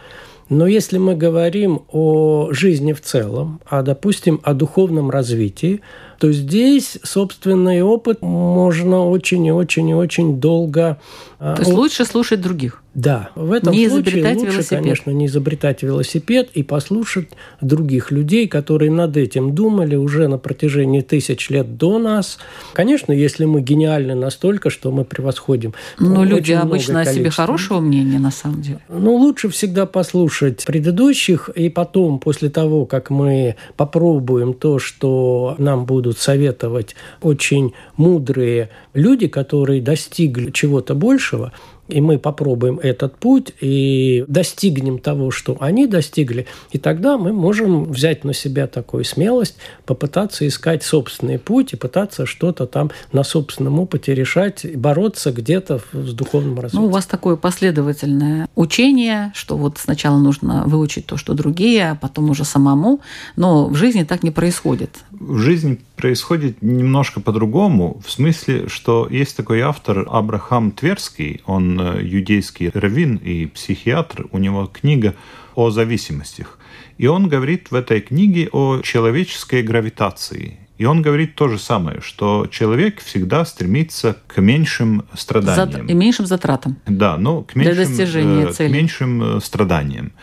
Но 0.47 0.67
если 0.67 0.97
мы 0.97 1.15
говорим 1.15 1.83
о 1.89 2.49
жизни 2.51 2.93
в 2.93 3.01
целом, 3.01 3.59
а, 3.69 3.83
допустим, 3.83 4.39
о 4.43 4.53
духовном 4.53 5.09
развитии, 5.09 5.81
то 6.21 6.31
здесь 6.31 6.99
собственный 7.01 7.81
опыт 7.81 8.21
можно 8.21 9.07
очень 9.09 9.43
и 9.47 9.51
очень 9.51 9.89
и 9.89 9.95
очень 9.95 10.39
долго... 10.39 10.99
а, 11.39 11.55
То 11.55 11.63
есть 11.63 11.73
лучше 11.73 12.05
слушать 12.05 12.41
других. 12.41 12.83
да, 12.93 13.29
в 13.33 13.51
этом 13.51 13.73
Не 13.73 13.89
случае 13.89 14.19
изобретать 14.19 14.37
лучше, 14.37 14.51
велосипед. 14.51 14.79
конечно, 14.79 15.09
не 15.11 15.25
изобретать 15.25 15.81
велосипед 15.81 16.49
и 16.53 16.61
послушать 16.61 17.29
других 17.61 18.11
людей, 18.11 18.47
которые 18.47 18.91
над 18.91 19.17
этим 19.17 19.55
думали 19.55 19.95
уже 19.95 20.27
на 20.27 20.37
протяжении 20.37 21.01
тысяч 21.01 21.49
лет 21.49 21.77
до 21.77 21.97
нас. 21.97 22.37
Конечно, 22.73 23.13
если 23.13 23.45
мы 23.45 23.61
гениальны 23.61 24.13
настолько, 24.13 24.69
что 24.69 24.91
мы 24.91 25.05
превосходим. 25.05 25.73
Но 25.97 26.21
очень 26.21 26.31
люди 26.35 26.51
обычно 26.51 27.01
о 27.01 27.05
себе 27.05 27.31
хорошего 27.31 27.79
мнения, 27.79 28.19
на 28.19 28.29
самом 28.29 28.61
деле. 28.61 28.79
Ну, 28.89 29.15
лучше 29.15 29.49
всегда 29.49 29.87
послушать 29.87 30.63
предыдущих, 30.65 31.49
и 31.55 31.69
потом, 31.69 32.19
после 32.19 32.51
того, 32.51 32.85
как 32.85 33.09
мы 33.09 33.55
попробуем 33.75 34.53
то, 34.53 34.77
что 34.77 35.55
нам 35.57 35.85
будут 35.85 36.10
советовать 36.17 36.95
очень 37.21 37.73
мудрые 37.97 38.69
люди, 38.93 39.27
которые 39.27 39.81
достигли 39.81 40.51
чего-то 40.51 40.95
большего, 40.95 41.51
и 41.91 42.01
мы 42.01 42.17
попробуем 42.17 42.79
этот 42.79 43.17
путь 43.17 43.53
и 43.59 44.23
достигнем 44.27 44.97
того, 44.97 45.31
что 45.31 45.57
они 45.59 45.87
достигли, 45.87 46.47
и 46.71 46.77
тогда 46.77 47.17
мы 47.17 47.33
можем 47.33 47.91
взять 47.91 48.23
на 48.23 48.33
себя 48.33 48.67
такую 48.67 49.03
смелость, 49.03 49.57
попытаться 49.85 50.47
искать 50.47 50.83
собственный 50.83 51.37
путь 51.37 51.73
и 51.73 51.75
пытаться 51.75 52.25
что-то 52.25 52.65
там 52.65 52.91
на 53.11 53.23
собственном 53.23 53.79
опыте 53.79 54.15
решать, 54.15 54.65
бороться 54.75 55.31
где-то 55.31 55.81
с 55.91 56.13
духовным 56.13 56.59
развитием. 56.59 56.83
Ну, 56.83 56.87
у 56.87 56.91
вас 56.91 57.05
такое 57.05 57.35
последовательное 57.35 58.47
учение, 58.55 59.31
что 59.35 59.57
вот 59.57 59.77
сначала 59.77 60.17
нужно 60.17 60.63
выучить 60.65 61.05
то, 61.05 61.17
что 61.17 61.33
другие, 61.33 61.91
а 61.91 61.95
потом 61.95 62.29
уже 62.29 62.45
самому, 62.45 63.01
но 63.35 63.67
в 63.67 63.75
жизни 63.75 64.03
так 64.03 64.23
не 64.23 64.31
происходит. 64.31 64.91
В 65.11 65.37
жизни 65.37 65.79
происходит 66.01 66.61
немножко 66.61 67.21
по-другому, 67.21 68.01
в 68.03 68.09
смысле, 68.09 68.67
что 68.67 69.07
есть 69.09 69.37
такой 69.37 69.61
автор 69.61 70.07
Абрахам 70.09 70.71
Тверский, 70.71 71.41
он 71.45 71.79
э, 71.79 72.03
юдейский 72.03 72.71
раввин 72.73 73.17
и 73.17 73.45
психиатр, 73.45 74.27
у 74.31 74.39
него 74.39 74.65
книга 74.65 75.13
о 75.55 75.69
зависимостях. 75.69 76.57
И 76.97 77.05
он 77.05 77.29
говорит 77.29 77.69
в 77.69 77.75
этой 77.75 78.01
книге 78.01 78.49
о 78.51 78.81
человеческой 78.81 79.61
гравитации. 79.61 80.57
И 80.79 80.85
он 80.85 81.03
говорит 81.03 81.35
то 81.35 81.47
же 81.47 81.59
самое, 81.59 82.01
что 82.01 82.47
человек 82.49 83.01
всегда 83.01 83.45
стремится 83.45 84.17
к 84.25 84.41
меньшим 84.41 85.03
страданиям. 85.13 85.85
И 85.85 85.93
меньшим 85.93 86.25
затратам. 86.25 86.77
Да, 86.87 87.17
но 87.17 87.43
к 87.43 87.55
меньшим, 87.55 87.75
Для 87.75 87.85
достижения 87.85 88.47
э, 88.47 88.53
цели. 88.53 88.69
к 88.69 88.73
меньшим 88.73 89.37
э, 89.37 89.39
страданиям. 89.39 90.13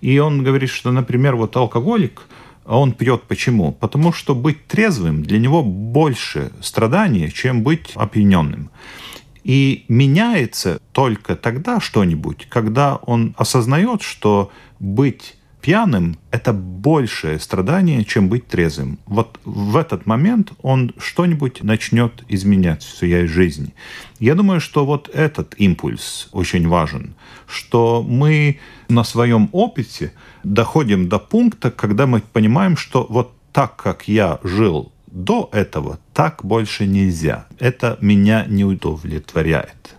И 0.00 0.16
он 0.20 0.44
говорит, 0.44 0.70
что, 0.70 0.92
например, 0.92 1.34
вот 1.34 1.56
алкоголик, 1.56 2.22
он 2.66 2.92
пьет 2.92 3.24
почему? 3.24 3.72
Потому 3.72 4.12
что 4.12 4.34
быть 4.34 4.66
трезвым 4.66 5.22
для 5.22 5.38
него 5.38 5.62
больше 5.62 6.52
страданий, 6.60 7.30
чем 7.32 7.62
быть 7.62 7.92
опьяненным. 7.94 8.70
И 9.42 9.84
меняется 9.88 10.80
только 10.92 11.36
тогда 11.36 11.78
что-нибудь, 11.78 12.46
когда 12.48 12.96
он 12.96 13.34
осознает, 13.36 14.00
что 14.00 14.50
быть 14.80 15.36
пьяным– 15.64 16.18
это 16.30 16.52
большее 16.52 17.40
страдание, 17.40 18.04
чем 18.04 18.28
быть 18.28 18.46
трезвым. 18.46 18.98
Вот 19.06 19.40
в 19.46 19.78
этот 19.78 20.04
момент 20.04 20.52
он 20.60 20.92
что-нибудь 20.98 21.62
начнет 21.62 22.22
изменять 22.28 22.82
в 22.82 22.94
своей 22.94 23.26
жизни. 23.26 23.72
Я 24.18 24.34
думаю, 24.34 24.60
что 24.60 24.84
вот 24.84 25.08
этот 25.08 25.54
импульс 25.56 26.28
очень 26.32 26.68
важен, 26.68 27.14
что 27.46 28.04
мы 28.06 28.58
на 28.90 29.04
своем 29.04 29.48
опыте 29.52 30.12
доходим 30.42 31.08
до 31.08 31.18
пункта, 31.18 31.70
когда 31.70 32.06
мы 32.06 32.20
понимаем, 32.20 32.76
что 32.76 33.06
вот 33.08 33.32
так, 33.50 33.76
как 33.76 34.06
я 34.06 34.40
жил 34.42 34.92
до 35.06 35.48
этого, 35.50 35.98
так 36.12 36.44
больше 36.44 36.86
нельзя. 36.86 37.46
Это 37.58 37.96
меня 38.02 38.44
не 38.46 38.64
удовлетворяет. 38.66 39.93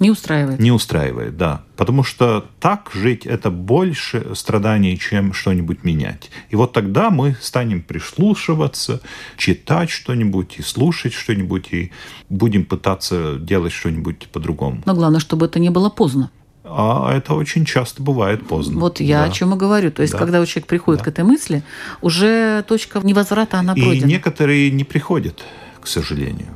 Не 0.00 0.10
устраивает. 0.10 0.58
Не 0.58 0.72
устраивает, 0.72 1.36
да. 1.36 1.62
Потому 1.76 2.02
что 2.02 2.44
так 2.60 2.90
жить– 2.94 3.26
это 3.26 3.50
больше 3.50 4.34
страданий, 4.34 4.98
чем 4.98 5.32
что-нибудь 5.32 5.84
менять. 5.84 6.30
И 6.50 6.56
вот 6.56 6.72
тогда 6.72 7.10
мы 7.10 7.36
станем 7.40 7.80
прислушиваться, 7.82 9.00
читать 9.36 9.90
что-нибудь 9.90 10.56
и 10.58 10.62
слушать 10.62 11.12
что-нибудь, 11.12 11.72
и 11.72 11.92
будем 12.28 12.64
пытаться 12.64 13.36
делать 13.38 13.72
что-нибудь 13.72 14.28
по-другому. 14.32 14.82
Но 14.84 14.94
главное, 14.94 15.20
чтобы 15.20 15.46
это 15.46 15.60
не 15.60 15.70
было 15.70 15.90
поздно. 15.90 16.30
А 16.64 17.12
это 17.14 17.34
очень 17.34 17.64
часто 17.64 18.02
бывает 18.02 18.46
поздно. 18.48 18.80
Вот 18.80 18.98
я 18.98 19.18
да. 19.18 19.24
о 19.24 19.30
чем 19.30 19.54
и 19.54 19.56
говорю. 19.56 19.90
То 19.90 20.02
есть, 20.02 20.14
да. 20.14 20.18
когда 20.18 20.44
человек 20.46 20.66
приходит 20.66 21.00
да. 21.00 21.04
к 21.04 21.08
этой 21.08 21.24
мысли, 21.24 21.62
уже 22.00 22.64
точка 22.66 23.00
невозврата, 23.02 23.58
она 23.58 23.74
пройдена. 23.74 24.06
И 24.06 24.08
некоторые 24.08 24.70
не 24.70 24.82
приходят, 24.82 25.44
к 25.80 25.86
сожалению. 25.86 26.48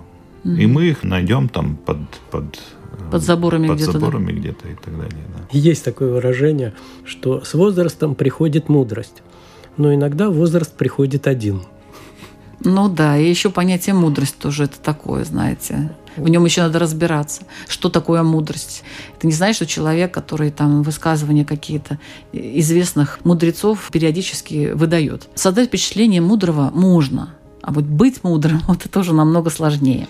Угу. 0.44 0.54
И 0.54 0.66
мы 0.66 0.86
их 0.86 1.02
найдем 1.02 1.48
там 1.48 1.76
под, 1.76 1.98
под 2.30 2.58
под 3.10 3.22
заборами 3.22 3.68
под 3.68 3.76
где-то. 3.76 3.92
Под 3.92 4.00
заборами 4.00 4.32
да? 4.32 4.38
где-то 4.38 4.68
и 4.68 4.74
так 4.74 4.96
далее. 4.96 5.24
Да. 5.36 5.44
Есть 5.52 5.84
такое 5.84 6.12
выражение, 6.12 6.74
что 7.04 7.44
с 7.44 7.54
возрастом 7.54 8.14
приходит 8.14 8.68
мудрость, 8.68 9.22
но 9.76 9.94
иногда 9.94 10.30
возраст 10.30 10.72
приходит 10.72 11.26
один. 11.26 11.62
Ну 12.60 12.88
да, 12.88 13.16
и 13.16 13.28
еще 13.28 13.50
понятие 13.50 13.94
мудрость 13.94 14.38
тоже 14.38 14.64
это 14.64 14.78
такое, 14.80 15.24
знаете. 15.24 15.94
В 16.16 16.28
нем 16.28 16.44
еще 16.44 16.62
надо 16.62 16.80
разбираться, 16.80 17.42
что 17.68 17.88
такое 17.88 18.24
мудрость. 18.24 18.82
Это 19.16 19.28
не 19.28 19.32
значит, 19.32 19.56
что 19.56 19.66
человек, 19.66 20.12
который 20.12 20.50
там 20.50 20.82
высказывания 20.82 21.44
какие-то 21.44 21.98
известных 22.32 23.20
мудрецов 23.24 23.88
периодически 23.92 24.72
выдает. 24.72 25.28
Создать 25.36 25.68
впечатление 25.68 26.20
мудрого 26.20 26.70
можно, 26.74 27.34
а 27.62 27.72
вот 27.72 27.84
быть 27.84 28.24
мудрым 28.24 28.60
вот 28.66 28.80
это 28.80 28.88
тоже 28.88 29.14
намного 29.14 29.50
сложнее. 29.50 30.08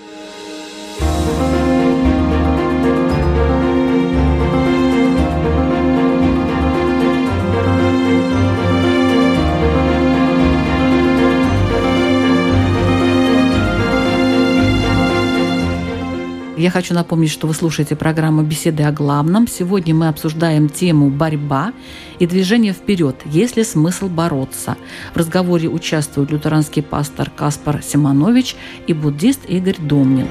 Я 16.59 16.73
хочу 16.73 16.93
напомнить, 16.93 17.31
что 17.31 17.47
вы 17.47 17.55
слушаете 17.55 17.95
программу 17.95 18.43
«Беседы 18.43 18.83
о 18.83 18.91
главном». 18.91 19.47
Сегодня 19.47 19.95
мы 19.95 20.09
обсуждаем 20.09 20.69
тему 20.69 21.09
«Борьба 21.09 21.73
и 22.19 22.27
движение 22.27 22.73
вперед. 22.73 23.15
Есть 23.27 23.57
ли 23.57 23.63
смысл 23.63 24.09
бороться?». 24.09 24.77
В 25.15 25.19
разговоре 25.19 25.69
участвуют 25.69 26.33
лютеранский 26.33 26.83
пастор 26.83 27.31
Каспар 27.31 27.81
Симонович 27.81 28.57
и 28.89 28.93
буддист 28.93 29.43
Игорь 29.47 29.79
Домнин. 29.79 30.27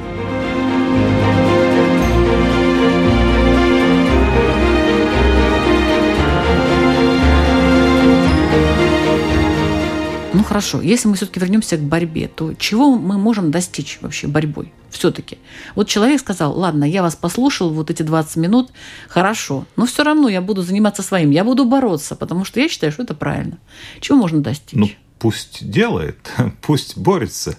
Ну 10.37 10.43
хорошо, 10.43 10.81
если 10.81 11.07
мы 11.07 11.15
все-таки 11.15 11.39
вернемся 11.39 11.77
к 11.77 11.81
борьбе, 11.81 12.27
то 12.27 12.53
чего 12.53 12.95
мы 12.95 13.17
можем 13.17 13.49
достичь 13.49 13.97
вообще 14.01 14.27
борьбой? 14.27 14.71
Все-таки. 14.91 15.39
Вот 15.73 15.87
человек 15.87 16.19
сказал, 16.19 16.55
ладно, 16.55 16.83
я 16.83 17.01
вас 17.01 17.15
послушал 17.15 17.71
вот 17.71 17.89
эти 17.89 18.03
20 18.03 18.35
минут, 18.35 18.69
хорошо, 19.09 19.65
но 19.75 19.87
все 19.87 20.03
равно 20.03 20.29
я 20.29 20.41
буду 20.41 20.61
заниматься 20.61 21.01
своим, 21.01 21.31
я 21.31 21.43
буду 21.43 21.65
бороться, 21.65 22.15
потому 22.15 22.45
что 22.45 22.59
я 22.59 22.69
считаю, 22.69 22.91
что 22.91 23.01
это 23.01 23.15
правильно. 23.15 23.57
Чего 23.99 24.19
можно 24.19 24.41
достичь? 24.41 24.77
Ну, 24.77 24.91
пусть 25.17 25.67
делает, 25.67 26.31
пусть 26.61 26.97
борется. 26.97 27.57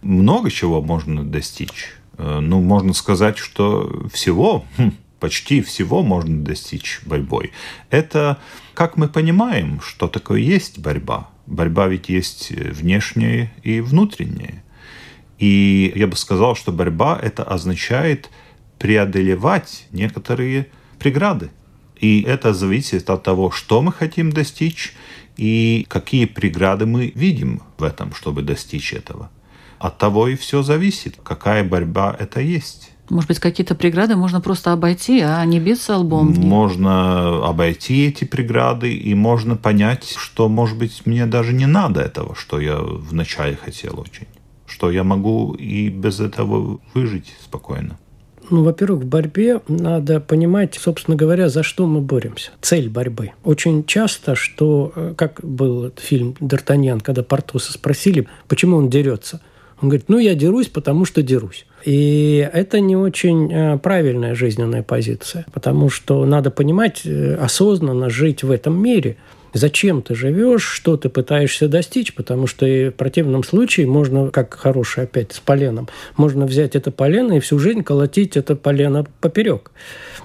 Много 0.00 0.50
чего 0.50 0.80
можно 0.80 1.24
достичь. 1.24 1.92
Э, 2.16 2.38
ну, 2.40 2.62
можно 2.62 2.94
сказать, 2.94 3.36
что 3.36 4.08
всего, 4.10 4.64
хм, 4.78 4.92
почти 5.20 5.60
всего 5.60 6.02
можно 6.02 6.42
достичь 6.42 7.02
борьбой. 7.04 7.52
Это 7.90 8.38
как 8.72 8.96
мы 8.96 9.08
понимаем, 9.08 9.82
что 9.82 10.08
такое 10.08 10.40
есть 10.40 10.78
борьба– 10.78 11.28
Борьба 11.46 11.88
ведь 11.88 12.08
есть 12.08 12.50
внешняя 12.50 13.52
и 13.62 13.80
внутренняя. 13.80 14.62
И 15.38 15.92
я 15.94 16.06
бы 16.06 16.16
сказал, 16.16 16.54
что 16.54 16.72
борьба 16.72 17.18
это 17.20 17.42
означает 17.42 18.30
преодолевать 18.78 19.86
некоторые 19.90 20.68
преграды. 20.98 21.50
И 22.00 22.22
это 22.22 22.54
зависит 22.54 23.10
от 23.10 23.22
того, 23.22 23.50
что 23.50 23.82
мы 23.82 23.92
хотим 23.92 24.32
достичь 24.32 24.94
и 25.36 25.86
какие 25.88 26.26
преграды 26.26 26.86
мы 26.86 27.12
видим 27.14 27.62
в 27.78 27.82
этом, 27.82 28.14
чтобы 28.14 28.42
достичь 28.42 28.92
этого. 28.92 29.30
От 29.78 29.98
того 29.98 30.28
и 30.28 30.36
все 30.36 30.62
зависит, 30.62 31.16
какая 31.22 31.64
борьба 31.64 32.16
это 32.18 32.40
есть. 32.40 32.90
Может 33.10 33.28
быть, 33.28 33.38
какие-то 33.38 33.74
преграды 33.74 34.16
можно 34.16 34.40
просто 34.40 34.72
обойти, 34.72 35.20
а 35.20 35.44
не 35.44 35.60
биться 35.60 35.96
лбом? 35.96 36.32
Можно 36.34 37.46
обойти 37.46 38.06
эти 38.06 38.24
преграды, 38.24 38.94
и 38.94 39.14
можно 39.14 39.56
понять, 39.56 40.14
что, 40.16 40.48
может 40.48 40.78
быть, 40.78 41.02
мне 41.04 41.26
даже 41.26 41.52
не 41.52 41.66
надо 41.66 42.00
этого, 42.00 42.34
что 42.34 42.60
я 42.60 42.78
вначале 42.78 43.56
хотел 43.56 44.00
очень. 44.00 44.26
Что 44.66 44.90
я 44.90 45.04
могу 45.04 45.52
и 45.52 45.88
без 45.88 46.20
этого 46.20 46.80
выжить 46.94 47.34
спокойно. 47.42 47.98
Ну, 48.50 48.62
во-первых, 48.62 49.04
в 49.04 49.06
борьбе 49.06 49.60
надо 49.68 50.20
понимать, 50.20 50.74
собственно 50.74 51.16
говоря, 51.16 51.48
за 51.48 51.62
что 51.62 51.86
мы 51.86 52.00
боремся. 52.00 52.50
Цель 52.60 52.90
борьбы. 52.90 53.32
Очень 53.42 53.84
часто, 53.84 54.34
что, 54.34 54.92
э, 54.94 55.14
как 55.16 55.40
был 55.42 55.92
фильм 55.96 56.36
«Д'Артаньян», 56.40 57.00
когда 57.00 57.22
Портоса 57.22 57.72
спросили, 57.72 58.26
почему 58.48 58.76
он 58.76 58.90
дерется. 58.90 59.40
Он 59.84 59.90
говорит, 59.90 60.08
ну, 60.08 60.16
я 60.16 60.34
дерусь, 60.34 60.68
потому 60.68 61.04
что 61.04 61.20
дерусь. 61.22 61.66
И 61.84 62.48
это 62.54 62.80
не 62.80 62.96
очень 62.96 63.52
э, 63.52 63.76
правильная 63.76 64.34
жизненная 64.34 64.82
позиция, 64.82 65.44
потому 65.52 65.90
что 65.90 66.24
надо 66.24 66.50
понимать, 66.50 67.02
э, 67.04 67.34
осознанно 67.34 68.08
жить 68.08 68.42
в 68.42 68.50
этом 68.50 68.82
мире. 68.82 69.18
Зачем 69.52 70.00
ты 70.00 70.14
живешь, 70.14 70.62
что 70.62 70.96
ты 70.96 71.10
пытаешься 71.10 71.68
достичь, 71.68 72.14
потому 72.14 72.46
что 72.46 72.64
в 72.64 72.92
противном 72.92 73.44
случае 73.44 73.86
можно, 73.86 74.30
как 74.30 74.54
хороший 74.54 75.04
опять 75.04 75.34
с 75.34 75.40
поленом, 75.40 75.86
можно 76.16 76.46
взять 76.46 76.76
это 76.76 76.90
полено 76.90 77.34
и 77.34 77.40
всю 77.40 77.58
жизнь 77.58 77.82
колотить 77.82 78.38
это 78.38 78.56
полено 78.56 79.04
поперек 79.20 79.70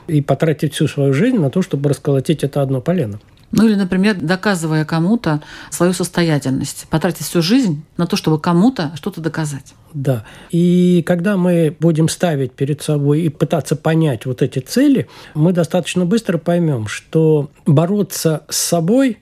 и 0.08 0.22
потратить 0.22 0.74
всю 0.74 0.88
свою 0.88 1.12
жизнь 1.12 1.38
на 1.38 1.50
то, 1.50 1.62
чтобы 1.62 1.90
расколотить 1.90 2.46
это 2.46 2.62
одно 2.62 2.80
полено. 2.80 3.20
Ну 3.52 3.66
или, 3.68 3.76
например, 3.76 4.16
доказывая 4.16 4.86
кому-то 4.86 5.42
свою 5.72 5.94
состоятельность, 5.94 6.86
потратить 6.90 7.26
всю 7.26 7.42
жизнь 7.42 7.84
на 7.98 8.06
то, 8.06 8.16
чтобы 8.16 8.40
кому-то 8.40 8.92
что-то 8.96 9.22
доказать. 9.22 9.74
Да. 9.94 10.24
И 10.52 11.04
когда 11.06 11.36
мы 11.36 11.76
будем 11.80 12.10
ставить 12.10 12.52
перед 12.54 12.82
собой 12.82 13.22
и 13.22 13.30
пытаться 13.30 13.76
понять 13.76 14.26
вот 14.26 14.42
эти 14.44 14.60
цели, 14.60 15.08
мы 15.34 15.52
достаточно 15.52 16.06
быстро 16.06 16.38
поймем, 16.38 16.88
что 16.88 17.50
бороться 17.66 18.44
с 18.50 18.58
собой 18.58 19.18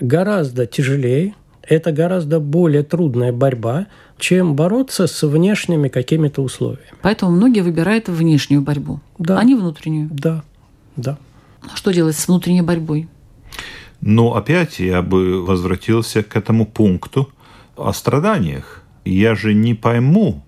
гораздо 0.00 0.66
тяжелее, 0.66 1.34
это 1.62 1.92
гораздо 1.92 2.40
более 2.40 2.82
трудная 2.82 3.32
борьба, 3.32 3.86
чем 4.18 4.56
бороться 4.56 5.06
с 5.06 5.22
внешними 5.26 5.88
какими-то 5.88 6.42
условиями. 6.42 6.82
Поэтому 7.02 7.30
многие 7.32 7.60
выбирают 7.60 8.08
внешнюю 8.08 8.62
борьбу, 8.62 9.00
Да. 9.18 9.38
а 9.38 9.44
не 9.44 9.54
внутреннюю. 9.54 10.08
Да, 10.12 10.42
да. 10.96 11.18
Что 11.74 11.92
делать 11.92 12.16
с 12.16 12.26
внутренней 12.26 12.62
борьбой? 12.62 13.08
Но 14.02 14.34
опять 14.34 14.80
я 14.80 15.00
бы 15.00 15.44
возвратился 15.44 16.22
к 16.22 16.36
этому 16.36 16.66
пункту 16.66 17.30
о 17.76 17.92
страданиях. 17.92 18.82
Я 19.04 19.34
же 19.34 19.54
не 19.54 19.74
пойму, 19.74 20.44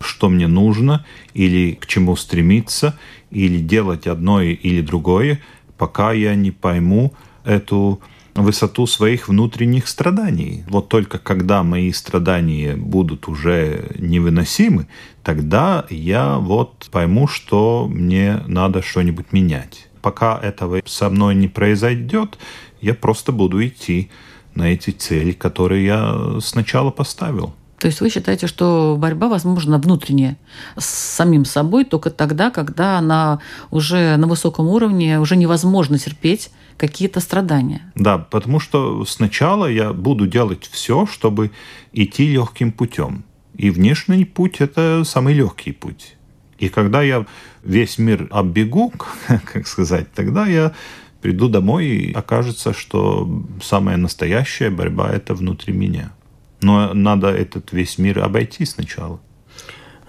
что 0.00 0.28
мне 0.28 0.46
нужно, 0.46 1.04
или 1.34 1.72
к 1.72 1.86
чему 1.86 2.16
стремиться, 2.16 2.98
или 3.30 3.58
делать 3.58 4.06
одно 4.06 4.42
или 4.42 4.82
другое, 4.82 5.40
пока 5.78 6.12
я 6.12 6.34
не 6.34 6.50
пойму 6.50 7.14
эту 7.44 8.00
высоту 8.34 8.86
своих 8.86 9.28
внутренних 9.28 9.88
страданий. 9.88 10.64
Вот 10.68 10.88
только 10.88 11.18
когда 11.18 11.62
мои 11.62 11.90
страдания 11.92 12.76
будут 12.76 13.26
уже 13.26 13.90
невыносимы, 13.98 14.86
тогда 15.22 15.86
я 15.90 16.36
вот 16.36 16.88
пойму, 16.92 17.26
что 17.26 17.88
мне 17.90 18.42
надо 18.46 18.82
что-нибудь 18.82 19.32
менять. 19.32 19.88
Пока 20.02 20.38
этого 20.38 20.80
со 20.84 21.10
мной 21.10 21.34
не 21.34 21.48
произойдет, 21.48 22.38
я 22.80 22.94
просто 22.94 23.32
буду 23.32 23.64
идти 23.64 24.10
на 24.54 24.72
эти 24.72 24.90
цели, 24.90 25.32
которые 25.32 25.84
я 25.84 26.40
сначала 26.40 26.90
поставил. 26.90 27.54
То 27.78 27.86
есть 27.86 28.00
вы 28.00 28.10
считаете, 28.10 28.48
что 28.48 28.96
борьба 28.98 29.28
возможна 29.28 29.78
внутренняя 29.78 30.36
с 30.76 30.84
самим 30.84 31.44
собой 31.44 31.84
только 31.84 32.10
тогда, 32.10 32.50
когда 32.50 32.98
она 32.98 33.40
уже 33.70 34.16
на 34.16 34.26
высоком 34.26 34.66
уровне, 34.66 35.20
уже 35.20 35.36
невозможно 35.36 35.96
терпеть 35.98 36.50
какие-то 36.76 37.20
страдания. 37.20 37.92
Да, 37.94 38.18
потому 38.18 38.58
что 38.58 39.04
сначала 39.04 39.66
я 39.66 39.92
буду 39.92 40.26
делать 40.26 40.68
все, 40.70 41.06
чтобы 41.06 41.52
идти 41.92 42.26
легким 42.28 42.72
путем. 42.72 43.24
И 43.54 43.70
внешний 43.70 44.24
путь– 44.24 44.56
это 44.60 45.02
самый 45.04 45.34
легкий 45.34 45.72
путь. 45.72 46.16
И 46.58 46.68
когда 46.68 47.02
я 47.02 47.26
весь 47.62 47.98
мир 47.98 48.28
оббегу, 48.30 48.92
как 49.52 49.66
сказать, 49.66 50.12
тогда 50.12 50.46
я 50.46 50.72
приду 51.20 51.48
домой 51.48 51.86
и 51.86 52.12
окажется, 52.12 52.72
что 52.72 53.28
самая 53.62 53.96
настоящая 53.96 54.70
борьба– 54.70 55.10
это 55.12 55.34
внутри 55.34 55.72
меня. 55.72 56.12
Но 56.60 56.92
надо 56.94 57.28
этот 57.28 57.72
весь 57.72 57.98
мир 57.98 58.20
обойти 58.20 58.64
сначала. 58.64 59.20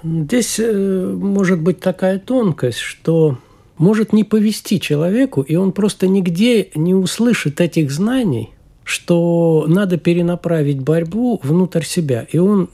Здесь 0.04 0.60
э, 0.60 1.18
может 1.20 1.62
быть 1.62 1.80
такая 1.80 2.20
тонкость, 2.20 2.80
что 2.80 3.38
может 3.78 4.14
не 4.14 4.24
повести 4.24 4.80
человеку, 4.80 5.42
и 5.42 5.56
он 5.56 5.72
просто 5.72 6.08
нигде 6.08 6.70
не 6.76 6.94
услышит 6.94 7.62
этих 7.62 7.92
знаний, 7.92 8.50
что 8.84 9.66
надо 9.68 9.98
перенаправить 9.98 10.80
борьбу 10.80 11.40
внутрь 11.44 11.84
себя. 11.84 12.28
И 12.32 12.38
он 12.38 12.70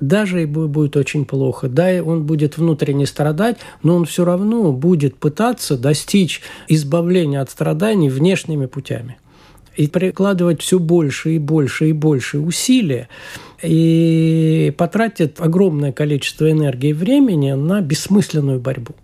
даже 0.00 0.40
ему 0.40 0.66
будет 0.66 0.96
очень 0.96 1.24
плохо, 1.24 1.68
да, 1.68 1.92
и 1.92 2.00
он 2.00 2.24
будет 2.24 2.56
внутренне 2.56 3.06
страдать, 3.06 3.58
но 3.82 3.96
он 3.96 4.06
все 4.06 4.24
равно 4.24 4.72
будет 4.72 5.16
пытаться 5.16 5.76
достичь 5.76 6.40
избавления 6.68 7.40
от 7.40 7.50
страданий 7.50 8.08
внешними 8.08 8.66
путями. 8.66 9.18
И 9.76 9.86
прикладывать 9.86 10.62
все 10.62 10.78
больше 10.78 11.36
и 11.36 11.38
больше 11.38 11.90
и 11.90 11.92
больше 11.92 12.38
усилия, 12.38 13.08
и 13.62 14.74
потратит 14.76 15.40
огромное 15.40 15.92
количество 15.92 16.50
энергии 16.50 16.90
и 16.90 16.94
времени 16.94 17.52
на 17.52 17.80
бессмысленную 17.80 18.58
борьбу. 18.58 18.94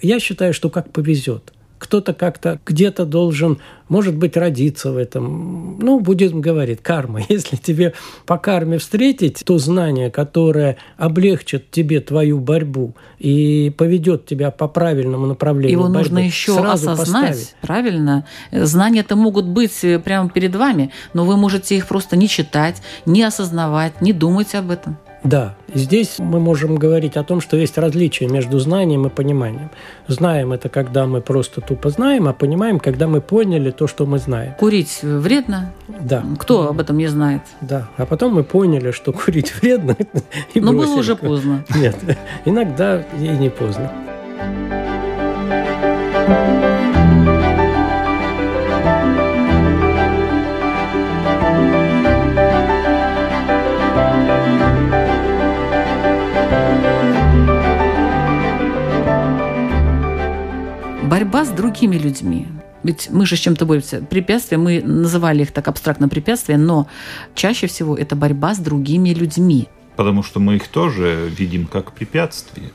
Я 0.00 0.18
считаю, 0.18 0.52
что 0.52 0.70
как 0.70 0.90
повезет. 0.90 1.52
Кто-то 1.82 2.14
как-то 2.14 2.60
где-то 2.64 3.04
должен, 3.04 3.58
может 3.88 4.14
быть, 4.14 4.36
родиться 4.36 4.92
в 4.92 4.96
этом. 4.96 5.80
Ну, 5.80 5.98
буддизм 5.98 6.40
говорит, 6.40 6.80
карма. 6.80 7.20
Если 7.28 7.56
тебе 7.56 7.92
по 8.24 8.38
карме 8.38 8.78
встретить 8.78 9.42
то 9.44 9.58
знание, 9.58 10.08
которое 10.08 10.76
облегчит 10.96 11.72
тебе 11.72 11.98
твою 11.98 12.38
борьбу 12.38 12.94
и 13.18 13.74
поведет 13.76 14.26
тебя 14.26 14.52
по 14.52 14.68
правильному 14.68 15.26
направлению 15.26 15.72
Его 15.72 15.82
борьбы, 15.88 15.98
нужно 15.98 16.18
еще 16.20 16.56
осознать, 16.56 16.98
поставить. 16.98 17.54
правильно? 17.62 18.26
Знания-то 18.52 19.16
могут 19.16 19.46
быть 19.46 19.82
э, 19.82 19.98
прямо 19.98 20.30
перед 20.30 20.54
вами, 20.54 20.92
но 21.14 21.24
вы 21.24 21.36
можете 21.36 21.76
их 21.76 21.88
просто 21.88 22.16
не 22.16 22.28
читать, 22.28 22.80
не 23.06 23.24
осознавать, 23.24 24.00
не 24.00 24.12
думать 24.12 24.54
об 24.54 24.70
этом. 24.70 24.98
Да, 25.24 25.54
здесь 25.72 26.18
мы 26.18 26.40
можем 26.40 26.76
говорить 26.76 27.16
о 27.16 27.22
том, 27.22 27.40
что 27.40 27.56
есть 27.56 27.78
различие 27.78 28.28
между 28.28 28.58
знанием 28.58 29.06
и 29.06 29.10
пониманием. 29.10 29.70
Знаем 30.08 30.52
это, 30.52 30.68
когда 30.68 31.06
мы 31.06 31.20
просто 31.20 31.60
тупо 31.60 31.90
знаем, 31.90 32.26
а 32.26 32.32
понимаем, 32.32 32.80
когда 32.80 33.06
мы 33.06 33.20
поняли 33.20 33.70
то, 33.70 33.86
что 33.86 34.04
мы 34.04 34.18
знаем. 34.18 34.54
Курить 34.58 35.00
вредно? 35.02 35.72
Да. 35.86 36.24
Кто 36.38 36.68
об 36.68 36.80
этом 36.80 36.98
не 36.98 37.06
знает? 37.06 37.42
Да. 37.60 37.88
А 37.96 38.06
потом 38.06 38.34
мы 38.34 38.42
поняли, 38.42 38.90
что 38.90 39.12
курить 39.12 39.54
вредно. 39.62 39.96
И 40.54 40.60
Но 40.60 40.72
было 40.72 40.94
уже 40.94 41.14
поздно. 41.14 41.64
Нет, 41.76 41.96
иногда 42.44 43.02
и 43.18 43.28
не 43.28 43.48
поздно. 43.48 43.92
Другими 61.52 61.96
людьми. 61.96 62.46
Ведь 62.82 63.08
мы 63.10 63.26
же 63.26 63.36
с 63.36 63.38
чем-то 63.38 63.64
боремся. 63.64 64.00
Препятствия, 64.00 64.58
мы 64.58 64.82
называли 64.82 65.42
их 65.42 65.52
так 65.52 65.68
абстрактно 65.68 66.08
препятствия, 66.08 66.56
но 66.56 66.88
чаще 67.34 67.66
всего 67.66 67.96
это 67.96 68.16
борьба 68.16 68.54
с 68.54 68.58
другими 68.58 69.10
людьми. 69.10 69.68
Потому 69.96 70.22
что 70.22 70.40
мы 70.40 70.56
их 70.56 70.68
тоже 70.68 71.30
видим 71.36 71.66
как 71.66 71.92
препятствие. 71.92 72.70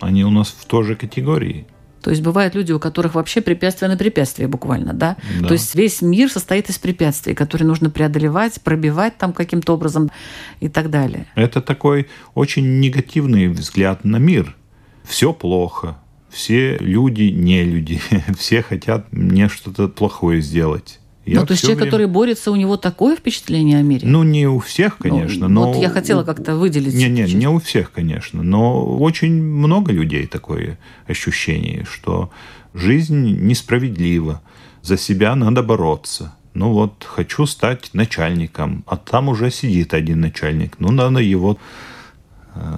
Они 0.00 0.24
у 0.24 0.30
нас 0.30 0.48
в 0.48 0.64
той 0.64 0.84
же 0.84 0.96
категории. 0.96 1.66
То 2.02 2.10
есть 2.10 2.22
бывают 2.22 2.54
люди, 2.54 2.72
у 2.72 2.80
которых 2.80 3.14
вообще 3.14 3.40
препятствия 3.40 3.86
на 3.88 3.96
препятствие 3.96 4.48
буквально, 4.48 4.92
да? 4.92 5.16
Да. 5.40 5.48
То 5.48 5.52
есть 5.54 5.74
весь 5.74 6.02
мир 6.02 6.30
состоит 6.30 6.68
из 6.68 6.78
препятствий, 6.78 7.34
которые 7.34 7.68
нужно 7.68 7.90
преодолевать, 7.90 8.60
пробивать 8.60 9.16
там 9.18 9.32
каким-то 9.32 9.74
образом 9.74 10.10
и 10.58 10.68
так 10.68 10.90
далее. 10.90 11.26
Это 11.36 11.60
такой 11.60 12.08
очень 12.34 12.80
негативный 12.80 13.48
взгляд 13.48 14.04
на 14.04 14.16
мир. 14.16 14.56
Все 15.04 15.32
плохо, 15.32 15.98
все 16.32 16.76
люди 16.78 17.24
не 17.24 17.62
люди, 17.64 18.00
все 18.38 18.62
хотят 18.62 19.12
мне 19.12 19.48
что-то 19.48 19.88
плохое 19.88 20.40
сделать. 20.40 20.98
Я 21.24 21.40
ну, 21.40 21.46
то 21.46 21.52
есть 21.52 21.62
человек, 21.62 21.78
время- 21.82 21.90
который 21.90 22.06
борется, 22.08 22.50
у 22.50 22.56
него 22.56 22.76
такое 22.76 23.14
впечатление 23.14 23.78
о 23.78 23.82
мире? 23.82 24.08
Ну, 24.08 24.24
не 24.24 24.48
у 24.48 24.58
всех, 24.58 24.96
Ну, 24.98 25.10
конечно, 25.10 25.46
но... 25.46 25.66
Вот 25.72 25.76
я 25.80 25.88
хотела 25.88 26.24
как-то 26.24 26.56
выделить. 26.56 26.94
Не, 26.94 27.08
не, 27.08 27.32
не 27.32 27.46
у 27.48 27.60
всех, 27.60 27.92
конечно, 27.92 28.42
но 28.42 28.84
очень 28.98 29.40
много 29.40 29.92
людей 29.92 30.26
такое 30.26 30.78
ощущение, 31.06 31.86
что 31.88 32.32
жизнь 32.74 33.38
несправедлива, 33.40 34.42
за 34.82 34.96
себя 34.96 35.36
надо 35.36 35.62
бороться. 35.62 36.34
Ну 36.54 36.72
вот, 36.72 37.04
хочу 37.08 37.46
стать 37.46 37.90
начальником, 37.92 38.82
а 38.86 38.96
там 38.96 39.28
уже 39.28 39.50
сидит 39.52 39.94
один 39.94 40.20
начальник, 40.20 40.74
ну 40.80 40.90
надо 40.90 41.20
его 41.20 41.56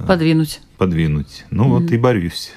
Подвинуть. 0.06 0.60
подвинуть. 0.76 1.44
Ну 1.50 1.68
вот 1.70 1.90
и 1.90 1.96
борюсь. 1.96 2.50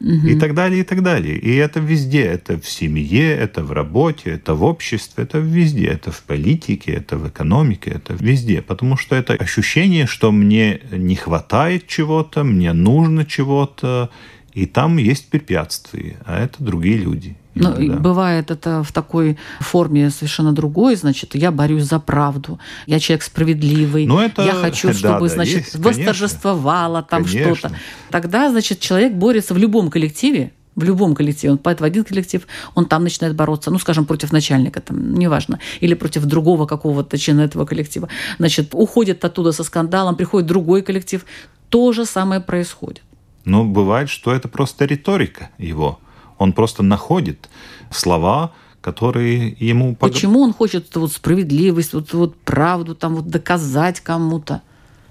И 0.00 0.38
так 0.38 0.54
далее, 0.54 0.80
и 0.80 0.84
так 0.84 1.02
далее. 1.02 1.36
И 1.36 1.54
это 1.56 1.80
везде. 1.80 2.22
Это 2.22 2.58
в 2.58 2.68
семье, 2.68 3.32
это 3.32 3.64
в 3.64 3.72
работе, 3.72 4.30
это 4.30 4.54
в 4.54 4.62
обществе, 4.62 5.24
это 5.24 5.38
везде. 5.38 5.86
Это 5.86 6.12
в 6.12 6.22
политике, 6.22 6.92
это 6.92 7.18
в 7.18 7.28
экономике, 7.28 7.90
это 7.90 8.14
везде. 8.14 8.62
Потому 8.62 8.96
что 8.96 9.16
это 9.16 9.34
ощущение, 9.34 10.06
что 10.06 10.30
мне 10.30 10.80
не 10.92 11.16
хватает 11.16 11.88
чего-то, 11.88 12.44
мне 12.44 12.72
нужно 12.72 13.24
чего-то, 13.24 14.10
и 14.58 14.66
там 14.66 14.96
есть 14.96 15.30
препятствия, 15.30 16.16
а 16.26 16.36
это 16.40 16.56
другие 16.58 16.98
люди. 16.98 17.36
Ну, 17.54 17.74
иногда. 17.76 17.96
бывает 17.96 18.50
это 18.50 18.82
в 18.82 18.90
такой 18.92 19.38
форме 19.60 20.10
совершенно 20.10 20.52
другой, 20.52 20.96
значит, 20.96 21.36
я 21.36 21.52
борюсь 21.52 21.84
за 21.84 22.00
правду, 22.00 22.58
я 22.86 22.98
человек 22.98 23.22
справедливый, 23.22 24.06
Ну, 24.06 24.18
это- 24.18 24.42
я 24.42 24.54
хочу, 24.54 24.88
да, 24.92 24.94
чтобы, 24.94 25.28
да, 25.28 25.34
значит, 25.34 25.56
есть, 25.56 25.76
восторжествовало 25.76 27.02
там 27.02 27.24
что-то. 27.24 27.70
Тогда, 28.10 28.50
значит, 28.50 28.80
человек 28.80 29.12
борется 29.12 29.54
в 29.54 29.58
любом 29.58 29.90
коллективе, 29.90 30.50
в 30.74 30.82
любом 30.82 31.14
коллективе. 31.14 31.52
Он 31.52 31.58
попадает 31.58 31.80
в 31.80 31.84
один 31.84 32.04
коллектив, 32.04 32.46
он 32.74 32.86
там 32.86 33.04
начинает 33.04 33.36
бороться, 33.36 33.70
ну, 33.70 33.78
скажем, 33.78 34.06
против 34.06 34.32
начальника, 34.32 34.80
там, 34.80 35.14
неважно, 35.14 35.60
или 35.80 35.94
против 35.94 36.24
другого 36.24 36.66
какого-то 36.66 37.16
члена 37.16 37.42
этого 37.42 37.64
коллектива. 37.64 38.08
Значит, 38.38 38.74
уходит 38.74 39.24
оттуда 39.24 39.52
со 39.52 39.62
скандалом, 39.62 40.16
приходит 40.16 40.48
другой 40.48 40.82
коллектив. 40.82 41.24
То 41.68 41.92
же 41.92 42.04
самое 42.06 42.40
происходит. 42.40 43.02
Но 43.48 43.64
бывает, 43.64 44.10
что 44.10 44.32
это 44.32 44.46
просто 44.46 44.84
риторика 44.84 45.48
его. 45.58 45.98
Он 46.36 46.52
просто 46.52 46.82
находит 46.82 47.48
слова, 47.90 48.52
которые 48.80 49.56
ему... 49.58 49.96
Почему 49.96 50.40
он 50.42 50.52
хочет 50.52 50.94
вот 50.94 51.12
справедливость, 51.12 51.94
вот, 51.94 52.12
вот 52.12 52.36
правду 52.36 52.94
там 52.94 53.16
вот 53.16 53.26
доказать 53.28 54.00
кому-то? 54.00 54.60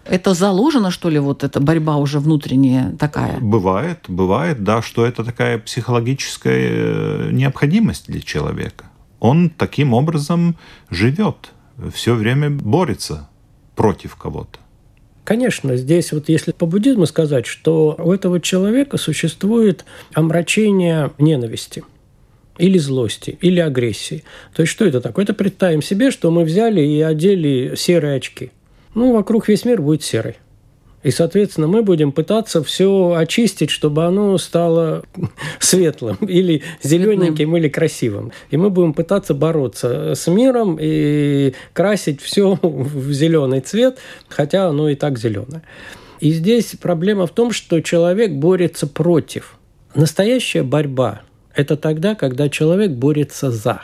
Это 0.06 0.34
заложено, 0.34 0.91
что 0.91 1.10
ли, 1.10 1.19
вот 1.19 1.43
эта 1.43 1.60
борьба 1.60 1.97
уже 1.97 2.19
внутренняя 2.19 2.91
такая? 2.97 3.39
Бывает, 3.39 4.06
бывает, 4.08 4.63
да, 4.63 4.82
что 4.82 5.06
это 5.06 5.26
такая 5.26 5.58
психологическая 5.58 6.69
э, 6.69 7.30
необходимость 7.32 8.06
для 8.08 8.21
человека. 8.21 8.86
Он 9.19 9.50
таким 9.50 9.93
образом 9.93 10.56
живет, 10.89 11.52
все 11.91 12.13
время 12.13 12.52
борется 12.52 13.28
против 13.76 14.15
кого-то. 14.15 14.60
Конечно, 15.27 15.75
здесь 15.75 16.13
вот 16.13 16.29
если 16.29 16.53
по 16.53 16.65
буддизму 16.65 17.05
сказать, 17.05 17.45
что 17.45 17.97
у 17.99 18.13
этого 18.13 18.39
человека 18.39 18.95
существует 18.95 19.83
омрачение 20.13 21.11
ненависти 21.17 21.83
или 22.57 22.77
злости, 22.77 23.37
или 23.41 23.59
агрессии. 23.59 24.23
То 24.55 24.61
есть 24.61 24.71
что 24.71 24.85
это 24.85 25.01
такое? 25.01 25.25
Это 25.25 25.33
представим 25.33 25.81
себе, 25.81 26.11
что 26.11 26.31
мы 26.31 26.45
взяли 26.45 26.79
и 26.79 27.01
одели 27.01 27.75
серые 27.75 28.15
очки. 28.15 28.51
Ну, 28.95 29.11
вокруг 29.11 29.49
весь 29.49 29.65
мир 29.65 29.81
будет 29.81 30.01
серый. 30.01 30.37
И, 31.03 31.12
соответственно, 31.12 31.67
мы 31.67 31.83
будем 31.83 32.12
пытаться 32.12 32.63
все 32.63 33.13
очистить, 33.13 33.69
чтобы 33.69 34.05
оно 34.05 34.38
стало 34.38 35.03
светлым 35.60 36.17
или 36.17 36.63
зелененьким 36.81 37.55
или 37.55 37.69
красивым. 37.69 38.31
И 38.49 38.57
мы 38.57 38.69
будем 38.69 38.93
пытаться 38.93 39.33
бороться 39.33 40.15
с 40.15 40.27
миром 40.27 40.77
и 40.79 41.53
красить 41.73 42.21
все 42.21 42.57
в 42.62 43.12
зеленый 43.12 43.62
цвет, 43.62 43.99
хотя 44.27 44.67
оно 44.67 44.89
и 44.89 44.95
так 44.95 45.19
зеленое. 45.19 45.62
И 46.19 46.31
здесь 46.31 46.75
проблема 46.81 47.27
в 47.27 47.31
том, 47.31 47.51
что 47.51 47.79
человек 47.81 48.31
борется 48.31 48.88
против. 48.88 49.57
Настоящая 49.93 50.63
борьба– 50.63 51.21
это 51.55 51.77
тогда, 51.77 52.15
когда 52.15 52.49
человек 52.49 52.91
борется 52.91 53.51
за. 53.51 53.83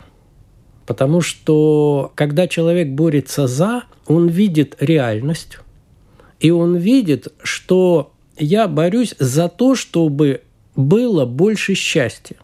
Потому 0.87 1.21
что 1.21 2.11
когда 2.15 2.47
человек 2.47 2.89
борется 2.89 3.47
за, 3.47 3.83
он 4.07 4.27
видит 4.27 4.75
реальность, 4.79 5.59
и 6.43 6.51
он 6.51 6.75
видит, 6.75 7.29
что 7.41 8.11
я 8.37 8.67
борюсь 8.67 9.15
за 9.17 9.47
то, 9.47 9.75
чтобы 9.75 10.41
было 10.75 11.25
больше 11.25 11.73
счастья. 11.73 12.35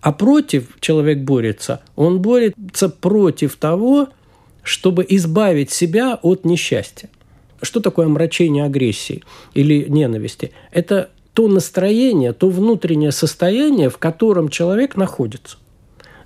А 0.00 0.10
против 0.10 0.80
человек 0.80 1.18
борется, 1.18 1.82
он 1.96 2.20
борется 2.22 2.88
против 2.88 3.56
того, 3.56 4.08
чтобы 4.62 5.04
избавить 5.06 5.70
себя 5.70 6.18
от 6.22 6.46
несчастья. 6.46 7.10
Что 7.60 7.80
такое 7.80 8.06
омрачение 8.06 8.64
агрессии 8.64 9.22
или 9.52 9.84
ненависти? 9.86 10.52
Это 10.72 11.10
то 11.34 11.46
настроение, 11.46 12.32
то 12.32 12.48
внутреннее 12.48 13.12
состояние, 13.12 13.90
в 13.90 13.98
котором 13.98 14.48
человек 14.48 14.96
находится. 14.96 15.58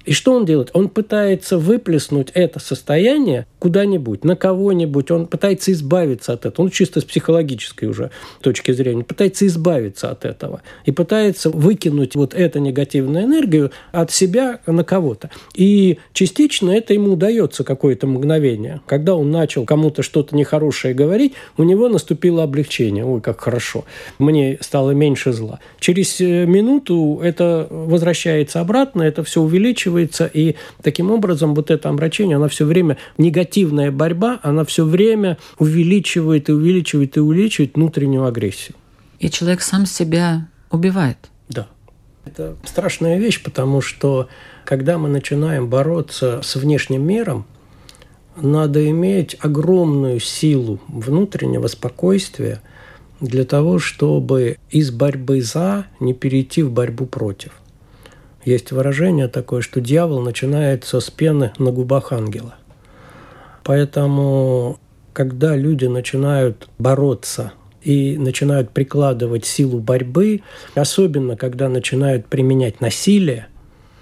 И 0.05 0.13
что 0.13 0.33
он 0.33 0.45
делает? 0.45 0.71
Он 0.75 0.89
пытается 0.89 1.59
выплеснуть 1.59 2.31
это 2.35 2.61
состояние 2.61 3.47
куда-нибудь, 3.59 4.25
на 4.25 4.37
кого-нибудь. 4.37 5.11
Он 5.11 5.27
пытается 5.27 5.73
избавиться 5.73 6.35
от 6.35 6.45
этого. 6.45 6.67
Он 6.67 6.71
чисто 6.71 7.01
с 7.01 7.05
психологической 7.05 7.89
уже 7.89 8.11
точки 8.41 8.73
зрения. 8.73 9.05
Пытается 9.05 9.47
избавиться 9.47 10.11
от 10.11 10.25
этого. 10.25 10.63
И 10.85 10.91
пытается 10.91 11.49
выкинуть 11.49 12.15
вот 12.15 12.35
эту 12.35 12.59
негативную 12.59 13.25
энергию 13.25 13.71
от 13.93 14.11
себя 14.11 14.61
на 14.67 14.85
кого-то. 14.85 15.31
И 15.55 15.99
частично 16.13 16.71
это 16.71 16.93
ему 16.93 17.15
удается 17.15 17.65
какое-то 17.65 18.07
мгновение. 18.07 18.83
Когда 18.87 19.15
он 19.15 19.31
начал 19.31 19.65
кому-то 19.65 20.03
что-то 20.03 20.37
нехорошее 20.37 20.93
говорить, 20.93 21.33
у 21.57 21.63
него 21.63 21.89
наступило 21.89 22.43
облегчение. 22.43 23.07
Ой, 23.07 23.23
как 23.23 23.41
хорошо. 23.41 23.85
Мне 24.19 24.59
стало 24.61 24.91
меньше 24.91 25.33
зла. 25.33 25.61
Через 25.81 26.21
э, 26.21 26.45
минуту 26.45 27.21
это 27.23 27.67
возвращается 27.71 28.61
обратно, 28.61 29.03
это 29.03 29.25
все 29.25 29.41
увеличивается, 29.41 29.94
и 29.99 30.57
таким 30.83 31.11
образом 31.11 31.55
вот 31.55 31.71
это 31.71 31.89
омрачение, 31.89 32.37
она 32.37 32.49
все 32.49 32.65
время, 32.65 32.97
негативная 33.19 33.91
борьба, 33.91 34.41
она 34.43 34.65
все 34.65 34.85
время 34.85 35.39
увеличивает 35.59 36.49
и 36.49 36.53
увеличивает 36.53 37.17
и 37.17 37.21
увеличивает 37.21 37.75
внутреннюю 37.75 38.25
агрессию. 38.25 38.77
И 39.21 39.31
человек 39.31 39.61
сам 39.63 39.87
себя 39.87 40.49
убивает. 40.71 41.19
Да. 41.49 41.69
Это 42.25 42.57
страшная 42.65 43.19
вещь, 43.19 43.43
потому 43.43 43.81
что 43.81 44.29
когда 44.65 44.99
мы 44.99 45.09
начинаем 45.09 45.69
бороться 45.69 46.41
с 46.43 46.57
внешним 46.57 47.07
миром, 47.07 47.47
надо 48.37 48.89
иметь 48.91 49.37
огромную 49.41 50.21
силу 50.21 50.81
внутреннего 50.89 51.69
спокойствия 51.69 52.61
для 53.21 53.45
того, 53.45 53.79
чтобы 53.79 54.59
из 54.71 54.91
борьбы 54.91 55.41
за 55.41 55.87
не 56.01 56.15
перейти 56.15 56.63
в 56.63 56.71
борьбу 56.71 57.07
против. 57.07 57.53
Есть 58.45 58.73
выражение 58.73 59.29
такое, 59.29 59.63
что 59.63 59.81
дьявол 59.81 60.21
начинается 60.21 61.01
с 61.01 61.11
пены 61.11 61.53
на 61.59 61.73
губах 61.73 62.13
ангела. 62.13 62.57
Поэтому, 63.63 64.79
когда 65.15 65.57
люди 65.57 65.87
начинают 65.87 66.69
бороться 66.79 67.53
и 67.83 68.19
начинают 68.19 68.71
прикладывать 68.71 69.47
силу 69.47 69.81
борьбы, 69.81 70.43
особенно 70.75 71.37
когда 71.37 71.71
начинают 71.71 72.27
применять 72.27 72.83
насилие, 72.83 73.49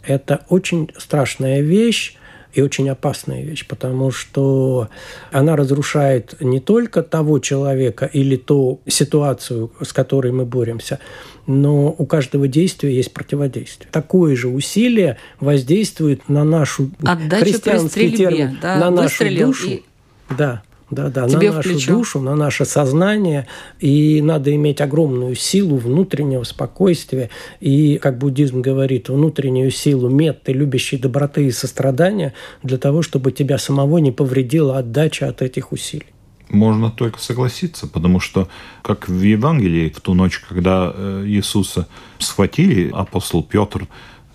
это 0.04 0.44
очень 0.48 0.90
страшная 0.98 1.60
вещь, 1.60 2.16
и 2.52 2.60
очень 2.60 2.88
опасная 2.90 3.42
вещь, 3.42 3.66
потому 3.66 4.10
что 4.10 4.88
она 5.30 5.56
разрушает 5.56 6.34
не 6.40 6.60
только 6.60 7.02
того 7.02 7.38
человека 7.38 8.06
или 8.06 8.36
ту 8.36 8.80
ситуацию, 8.86 9.72
с 9.82 9.92
которой 9.92 10.32
мы 10.32 10.44
боремся, 10.44 10.98
но 11.46 11.94
у 11.96 12.06
каждого 12.06 12.46
действия 12.48 12.94
есть 12.94 13.12
противодействие. 13.12 13.88
Такое 13.90 14.36
же 14.36 14.48
усилие 14.48 15.16
воздействует 15.40 16.28
на 16.28 16.44
нашу 16.44 16.90
Отдача 17.04 17.44
при 17.44 17.52
христианский 17.52 17.88
стрельбе, 17.88 18.16
термин, 18.16 18.58
да, 18.60 18.76
на 18.78 18.90
нашу 18.90 19.24
душу. 19.46 19.68
и- 19.68 19.82
Да, 20.30 20.62
да, 20.92 21.08
да, 21.08 21.26
Тебе 21.26 21.48
на 21.48 21.52
в 21.52 21.56
нашу 21.56 21.70
плечо. 21.70 21.92
душу, 21.92 22.20
на 22.20 22.36
наше 22.36 22.66
сознание. 22.66 23.46
И 23.80 24.20
надо 24.20 24.54
иметь 24.54 24.82
огромную 24.82 25.34
силу 25.34 25.78
внутреннего 25.78 26.44
спокойствия. 26.44 27.30
И, 27.60 27.96
как 27.96 28.18
буддизм 28.18 28.60
говорит, 28.60 29.08
внутреннюю 29.08 29.70
силу 29.70 30.10
метты, 30.10 30.52
любящей 30.52 30.98
доброты 30.98 31.46
и 31.46 31.50
сострадания 31.50 32.34
для 32.62 32.76
того, 32.76 33.00
чтобы 33.00 33.32
тебя 33.32 33.56
самого 33.56 33.98
не 33.98 34.12
повредила 34.12 34.78
отдача 34.78 35.28
от 35.28 35.40
этих 35.40 35.72
усилий. 35.72 36.06
Можно 36.50 36.90
только 36.90 37.18
согласиться, 37.18 37.86
потому 37.86 38.20
что, 38.20 38.48
как 38.82 39.08
в 39.08 39.22
Евангелии, 39.22 39.88
в 39.88 40.02
ту 40.02 40.12
ночь, 40.12 40.38
когда 40.46 40.92
э, 40.94 41.24
Иисуса 41.26 41.88
схватили, 42.18 42.90
апостол 42.92 43.42
Петр 43.42 43.88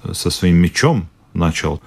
э, 0.03 0.13
со 0.13 0.31
своим 0.31 0.55
мечом 0.55 1.07
начал, 1.35 1.79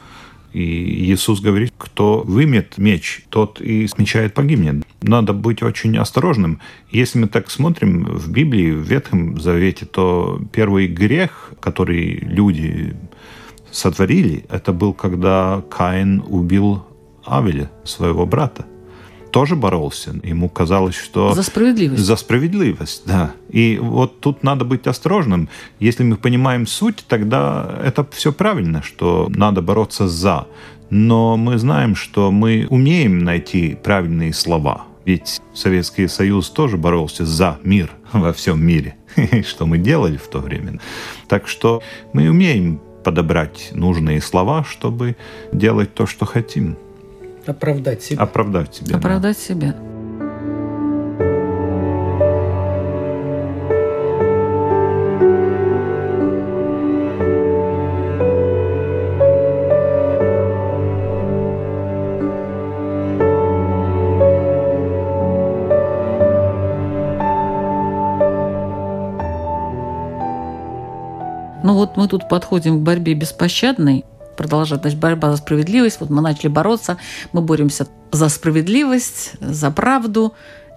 и 0.52 1.12
Иисус 1.12 1.40
говорит, 1.40 1.72
кто 1.78 2.22
вымет 2.26 2.78
меч, 2.78 3.24
тот 3.30 3.60
и 3.60 3.86
с 3.86 3.98
меча 3.98 4.24
и 4.24 4.28
погибнет. 4.28 4.84
Надо 5.02 5.32
быть 5.32 5.62
очень 5.62 5.96
осторожным. 5.96 6.60
Если 6.90 7.18
мы 7.18 7.28
так 7.28 7.50
смотрим 7.50 8.04
в 8.04 8.30
Библии, 8.30 8.72
в 8.72 8.82
Ветхом 8.82 9.40
Завете, 9.40 9.86
то 9.86 10.40
первый 10.52 10.88
грех, 10.88 11.52
который 11.60 12.18
люди 12.22 12.96
сотворили, 13.70 14.44
это 14.48 14.72
был, 14.72 14.92
когда 14.92 15.62
Каин 15.70 16.22
убил 16.26 16.84
Авеля, 17.24 17.70
своего 17.84 18.26
брата 18.26 18.66
тоже 19.30 19.56
боролся. 19.56 20.14
Ему 20.22 20.48
казалось, 20.48 20.94
что... 20.96 21.34
За 21.34 21.42
справедливость. 21.42 22.02
За 22.02 22.16
справедливость, 22.16 23.02
да. 23.06 23.32
И 23.48 23.78
вот 23.80 24.20
тут 24.20 24.42
надо 24.42 24.64
быть 24.64 24.86
осторожным. 24.86 25.48
Если 25.78 26.02
мы 26.02 26.16
понимаем 26.16 26.66
суть, 26.66 27.04
тогда 27.08 27.78
это 27.84 28.06
все 28.12 28.32
правильно, 28.32 28.82
что 28.82 29.28
надо 29.30 29.62
бороться 29.62 30.08
за. 30.08 30.46
Но 30.90 31.36
мы 31.36 31.58
знаем, 31.58 31.94
что 31.94 32.30
мы 32.30 32.66
умеем 32.70 33.18
найти 33.20 33.78
правильные 33.82 34.32
слова. 34.32 34.82
Ведь 35.04 35.40
Советский 35.54 36.08
Союз 36.08 36.50
тоже 36.50 36.76
боролся 36.76 37.24
за 37.24 37.58
мир 37.62 37.90
во 38.12 38.32
всем 38.32 38.64
мире, 38.64 38.96
что 39.46 39.66
мы 39.66 39.78
делали 39.78 40.16
в 40.16 40.28
то 40.28 40.38
время. 40.40 40.80
Так 41.28 41.48
что 41.48 41.82
мы 42.12 42.28
умеем 42.28 42.80
подобрать 43.04 43.70
нужные 43.72 44.20
слова, 44.20 44.64
чтобы 44.64 45.16
делать 45.52 45.94
то, 45.94 46.06
что 46.06 46.26
хотим. 46.26 46.76
Оправдать 47.46 48.02
себя. 48.02 48.22
Оправдать 48.22 48.74
себя. 48.74 48.92
да. 48.92 48.98
Оправдать 48.98 49.38
себя. 49.38 49.74
Ну 71.62 71.74
вот 71.74 71.96
мы 71.96 72.08
тут 72.08 72.28
подходим 72.28 72.80
к 72.80 72.82
борьбе 72.82 73.14
беспощадной, 73.14 74.04
продолжать, 74.40 74.80
значит, 74.80 74.98
борьба 74.98 75.32
за 75.32 75.36
справедливость. 75.36 76.00
Вот 76.00 76.08
мы 76.08 76.22
начали 76.22 76.48
бороться, 76.48 76.96
мы 77.32 77.42
боремся 77.42 77.86
за 78.10 78.30
справедливость, 78.30 79.32
за 79.38 79.70
правду. 79.70 80.32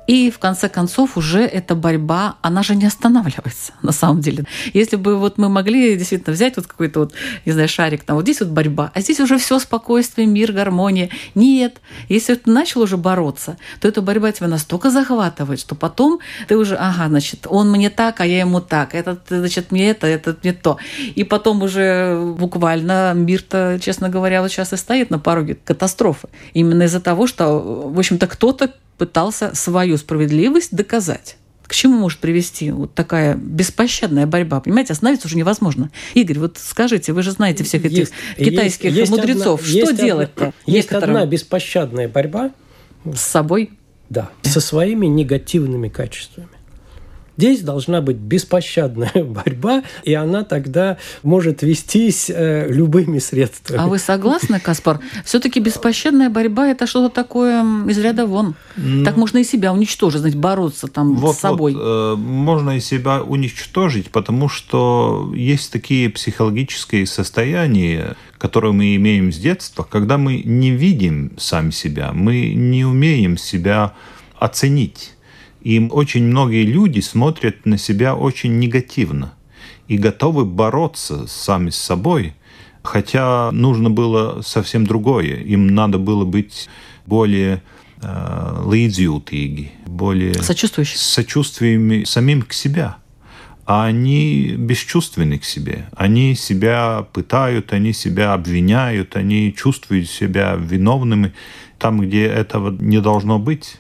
И 0.08 0.30
в 0.32 0.40
конце 0.40 0.70
концов 0.70 1.18
уже 1.18 1.44
эта 1.44 1.76
борьба, 1.76 2.36
она 2.42 2.64
же 2.64 2.76
не 2.76 2.86
останавливается 2.86 3.74
на 3.82 3.92
самом 3.92 4.22
деле. 4.22 4.46
Если 4.74 4.98
бы 4.98 5.18
вот 5.18 5.38
мы 5.38 5.50
могли 5.50 5.96
действительно 5.96 6.34
взять 6.34 6.58
вот 6.58 6.68
какой-то 6.68 7.02
вот, 7.02 7.14
не 7.46 7.52
знаю, 7.52 7.70
шарик, 7.70 8.04
там 8.04 8.18
вот 8.18 8.24
здесь 8.24 8.42
вот 8.42 8.50
борьба, 8.50 8.92
а 8.94 9.02
здесь 9.02 9.20
уже 9.20 9.38
все 9.38 9.60
спокойствие, 9.60 10.28
мир, 10.28 10.52
гармония. 10.52 11.10
Нет, 11.36 11.78
если 12.10 12.36
ты 12.36 12.52
начал 12.52 12.82
уже 12.82 12.98
бороться, 12.98 13.58
то 13.80 13.88
эта 13.88 14.02
борьба 14.02 14.32
тебя 14.32 14.48
настолько 14.48 14.90
захватывает, 14.90 15.60
что 15.60 15.76
потом 15.76 16.20
ты 16.48 16.58
уже, 16.58 16.76
ага, 16.76 17.08
значит, 17.08 17.48
он 17.50 17.72
мне 17.72 17.90
так, 17.90 18.20
а 18.20 18.26
я 18.26 18.40
ему 18.40 18.60
так, 18.60 18.96
этот, 18.96 19.22
значит, 19.30 19.72
мне 19.72 19.90
это, 19.90 20.08
этот 20.08 20.44
мне 20.44 20.54
то. 20.54 20.78
И 21.16 21.24
потом 21.24 21.62
уже 21.62 22.34
буквально 22.38 23.14
мир-то, 23.16 23.80
честно 23.82 24.10
говоря, 24.10 24.42
вот 24.42 24.52
сейчас 24.52 24.74
и 24.74 24.78
стоит 24.78 25.10
на 25.10 25.20
пороге 25.20 25.58
катастрофы. 25.64 26.28
Именно 26.54 26.84
из-за 26.84 27.00
того, 27.00 27.28
что, 27.28 27.60
в 27.90 27.98
общем-то, 27.98 28.28
кто-то 28.28 28.74
пытался 29.04 29.54
свою 29.54 29.98
справедливость 29.98 30.74
доказать. 30.74 31.36
К 31.68 31.74
чему 31.76 31.98
может 31.98 32.20
привести 32.20 32.72
вот 32.72 32.94
такая 32.94 33.36
беспощадная 33.36 34.26
борьба? 34.26 34.62
Понимаете, 34.62 34.94
остановиться 34.94 35.28
уже 35.28 35.36
невозможно. 35.36 35.92
Игорь, 36.14 36.40
вот 36.40 36.58
скажите, 36.58 37.12
вы 37.12 37.22
же 37.22 37.32
знаете 37.32 37.66
всех 37.66 37.84
этих 37.84 37.98
Есть- 37.98 38.14
китайских 38.38 38.92
есть- 38.92 39.12
мудрецов. 39.12 39.62
что 39.62 39.76
есть 39.78 39.92
одна- 39.92 40.06
делать-то? 40.06 40.54
Есть 40.66 40.90
некоторым 40.92 41.18
одна 41.18 41.26
беспощадная 41.26 42.08
борьба, 42.08 42.52
с 43.04 43.20
собой? 43.22 43.72
да, 44.10 44.30
со 44.44 44.62
своими 44.62 45.08
негативными 45.08 45.90
качествами. 45.90 46.48
Здесь 47.38 47.62
должна 47.62 48.02
быть 48.02 48.18
беспощадная 48.18 49.12
борьба, 49.24 49.84
и 50.04 50.14
она 50.14 50.44
тогда 50.44 50.98
может 51.24 51.64
вестись 51.64 52.30
э, 52.30 52.68
любыми 52.70 53.20
средствами. 53.20 53.80
А 53.82 53.88
вы 53.88 53.98
согласны, 53.98 54.60
Каспар? 54.60 55.00
Все-таки 55.26 55.60
беспощадная 55.60 56.30
борьба 56.30 56.68
это 56.68 56.86
что-то 56.88 57.14
такое 57.14 57.64
из 57.88 57.98
ряда 57.98 58.26
вон. 58.26 58.56
Так 59.04 59.18
можно 59.18 59.40
и 59.40 59.44
себя 59.44 59.74
уничтожить, 59.74 60.20
знаете, 60.20 60.38
бороться 60.38 60.88
там 60.88 61.16
Вот, 61.16 61.36
с 61.36 61.40
собой. 61.40 61.74
вот, 61.74 61.82
э, 61.84 62.16
можно 62.18 62.78
и 62.78 62.80
себя 62.80 63.22
уничтожить, 63.22 64.12
потому 64.12 64.50
что 64.50 65.32
есть 65.36 65.72
такие 65.72 66.10
психологические 66.10 67.06
состояния, 67.08 68.16
которые 68.38 68.74
мы 68.74 68.96
имеем 68.96 69.32
с 69.32 69.38
детства, 69.38 69.88
когда 69.90 70.18
мы 70.18 70.42
не 70.44 70.72
видим 70.72 71.32
сами 71.38 71.72
себя, 71.72 72.12
мы 72.14 72.54
не 72.54 72.86
умеем 72.86 73.38
себя 73.38 73.94
оценить. 74.38 75.14
И 75.64 75.80
очень 75.80 76.26
многие 76.26 76.66
люди 76.66 77.00
смотрят 77.00 77.66
на 77.66 77.78
себя 77.78 78.16
очень 78.16 78.60
негативно 78.60 79.34
и 79.88 79.98
готовы 79.98 80.44
бороться 80.46 81.26
сами 81.28 81.70
с 81.70 81.78
собой, 81.78 82.34
хотя 82.84 83.50
нужно 83.52 83.90
было 83.90 84.42
совсем 84.42 84.86
другое. 84.86 85.38
Им 85.38 85.68
надо 85.68 86.00
было 86.00 86.26
быть 86.26 86.68
более 87.06 87.64
э, 88.02 88.08
līdzjūtīgi, 88.66 89.68
более 89.88 90.34
Сочувствующий. 90.34 90.98
с 90.98 91.02
сочувствием 91.02 92.06
самим 92.06 92.42
к 92.42 92.52
себе. 92.52 92.96
А 93.66 93.86
они 93.86 94.56
бесчувственны 94.58 95.40
к 95.40 95.46
себе. 95.46 95.88
Они 95.96 96.36
себя 96.36 97.08
пытают, 97.14 97.72
они 97.72 97.94
себя 97.94 98.34
обвиняют, 98.34 99.16
они 99.16 99.56
чувствуют 99.56 100.10
себя 100.10 100.56
виновными 100.56 101.32
там, 101.80 102.02
где 102.02 102.26
этого 102.26 102.72
не 102.72 103.00
должно 103.00 103.40
быть. 103.40 103.78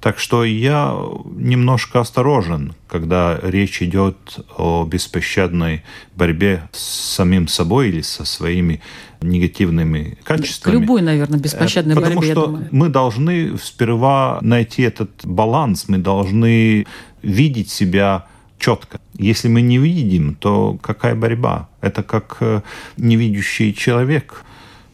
Так 0.00 0.18
что 0.18 0.44
я 0.44 0.94
немножко 1.36 2.00
осторожен, 2.00 2.74
когда 2.88 3.38
речь 3.42 3.82
идет 3.82 4.16
о 4.56 4.84
беспощадной 4.84 5.82
борьбе 6.16 6.68
с 6.72 7.14
самим 7.14 7.48
собой 7.48 7.88
или 7.88 8.02
со 8.02 8.24
своими 8.24 8.80
негативными 9.20 10.18
К 10.22 10.26
качествами. 10.26 10.74
любой, 10.74 11.02
наверное, 11.02 11.38
беспощадной 11.38 11.92
Э, 11.92 11.96
Потому 11.96 12.14
борьбе, 12.20 12.28
я 12.28 12.34
что 12.34 12.60
мы 12.70 12.88
должны 12.88 13.56
сперва 13.58 14.38
найти 14.42 14.82
этот 14.82 15.10
баланс, 15.24 15.88
мы 15.88 15.98
должны 15.98 16.86
видеть 17.22 17.70
себя 17.70 18.26
четко. 18.58 19.00
Если 19.18 19.48
мы 19.48 19.62
не 19.62 19.78
видим, 19.78 20.34
то 20.34 20.78
какая 20.80 21.14
борьба? 21.14 21.68
Это 21.80 22.02
как 22.02 22.36
э, 22.40 22.62
невидящий 22.96 23.72
человек 23.74 24.44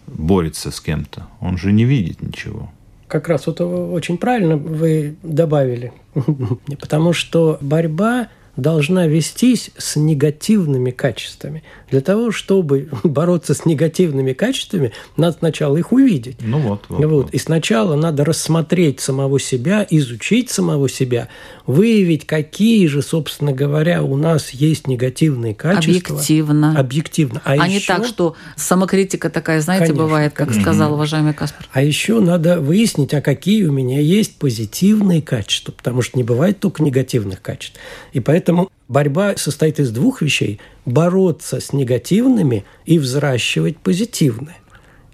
борется 0.06 0.70
с 0.70 0.80
кем-то. 0.80 1.26
Он 1.40 1.58
же 1.58 1.72
не 1.72 1.84
видит 1.84 2.22
ничего. 2.22 2.70
Как 3.08 3.28
раз 3.28 3.46
вот 3.46 3.60
очень 3.60 4.18
правильно 4.18 4.56
вы 4.56 5.16
добавили, 5.22 5.92
потому 6.80 7.12
что 7.12 7.58
борьба 7.60 8.28
должна 8.58 9.06
вестись 9.06 9.70
с 9.78 9.96
негативными 9.96 10.90
качествами. 10.90 11.62
Для 11.90 12.00
того, 12.00 12.32
чтобы 12.32 12.88
бороться 13.04 13.54
с 13.54 13.64
негативными 13.64 14.32
качествами, 14.32 14.92
надо 15.16 15.38
сначала 15.38 15.76
их 15.76 15.92
увидеть. 15.92 16.36
Ну 16.40 16.58
вот. 16.58 16.82
вот, 16.88 16.98
Вот. 16.98 17.10
вот. 17.10 17.34
И 17.34 17.38
сначала 17.38 17.94
надо 17.94 18.24
рассмотреть 18.24 19.00
самого 19.00 19.38
себя, 19.38 19.86
изучить 19.88 20.50
самого 20.50 20.88
себя, 20.88 21.28
выявить, 21.66 22.26
какие 22.26 22.86
же, 22.88 23.00
собственно 23.00 23.52
говоря, 23.52 24.02
у 24.02 24.16
нас 24.16 24.50
есть 24.50 24.88
негативные 24.88 25.54
качества. 25.54 26.14
Объективно. 26.16 26.78
Объективно. 26.78 27.40
А, 27.44 27.52
А, 27.52 27.68
не 27.68 27.76
еще, 27.76 27.86
так, 27.86 28.06
что 28.06 28.34
самокритика 28.56 29.30
такая, 29.30 29.60
знаете, 29.60 29.86
Конечно, 29.86 30.04
бывает, 30.04 30.32
как 30.32 30.48
конечно. 30.48 30.62
сказал 30.62 30.94
уважаемый 30.94 31.32
Каспар. 31.32 31.66
а 31.72 31.82
еще 31.82 32.20
надо 32.20 32.60
выяснить, 32.60 33.14
а 33.14 33.20
какие 33.20 33.64
у 33.64 33.72
меня 33.72 34.00
есть 34.00 34.36
позитивные 34.36 35.22
качества, 35.22 35.70
потому 35.72 36.02
что 36.02 36.18
не 36.18 36.24
бывает 36.24 36.58
только 36.58 36.82
негативных 36.82 37.40
качеств. 37.40 37.78
И 38.12 38.18
поэтому 38.20 38.47
борьба 38.88 39.36
состоит 39.36 39.80
из 39.80 39.90
двух 39.90 40.22
вещей. 40.22 40.60
Бороться 40.86 41.60
с 41.60 41.72
негативными 41.72 42.64
и 42.86 42.98
взращивать 42.98 43.76
позитивные. 43.78 44.56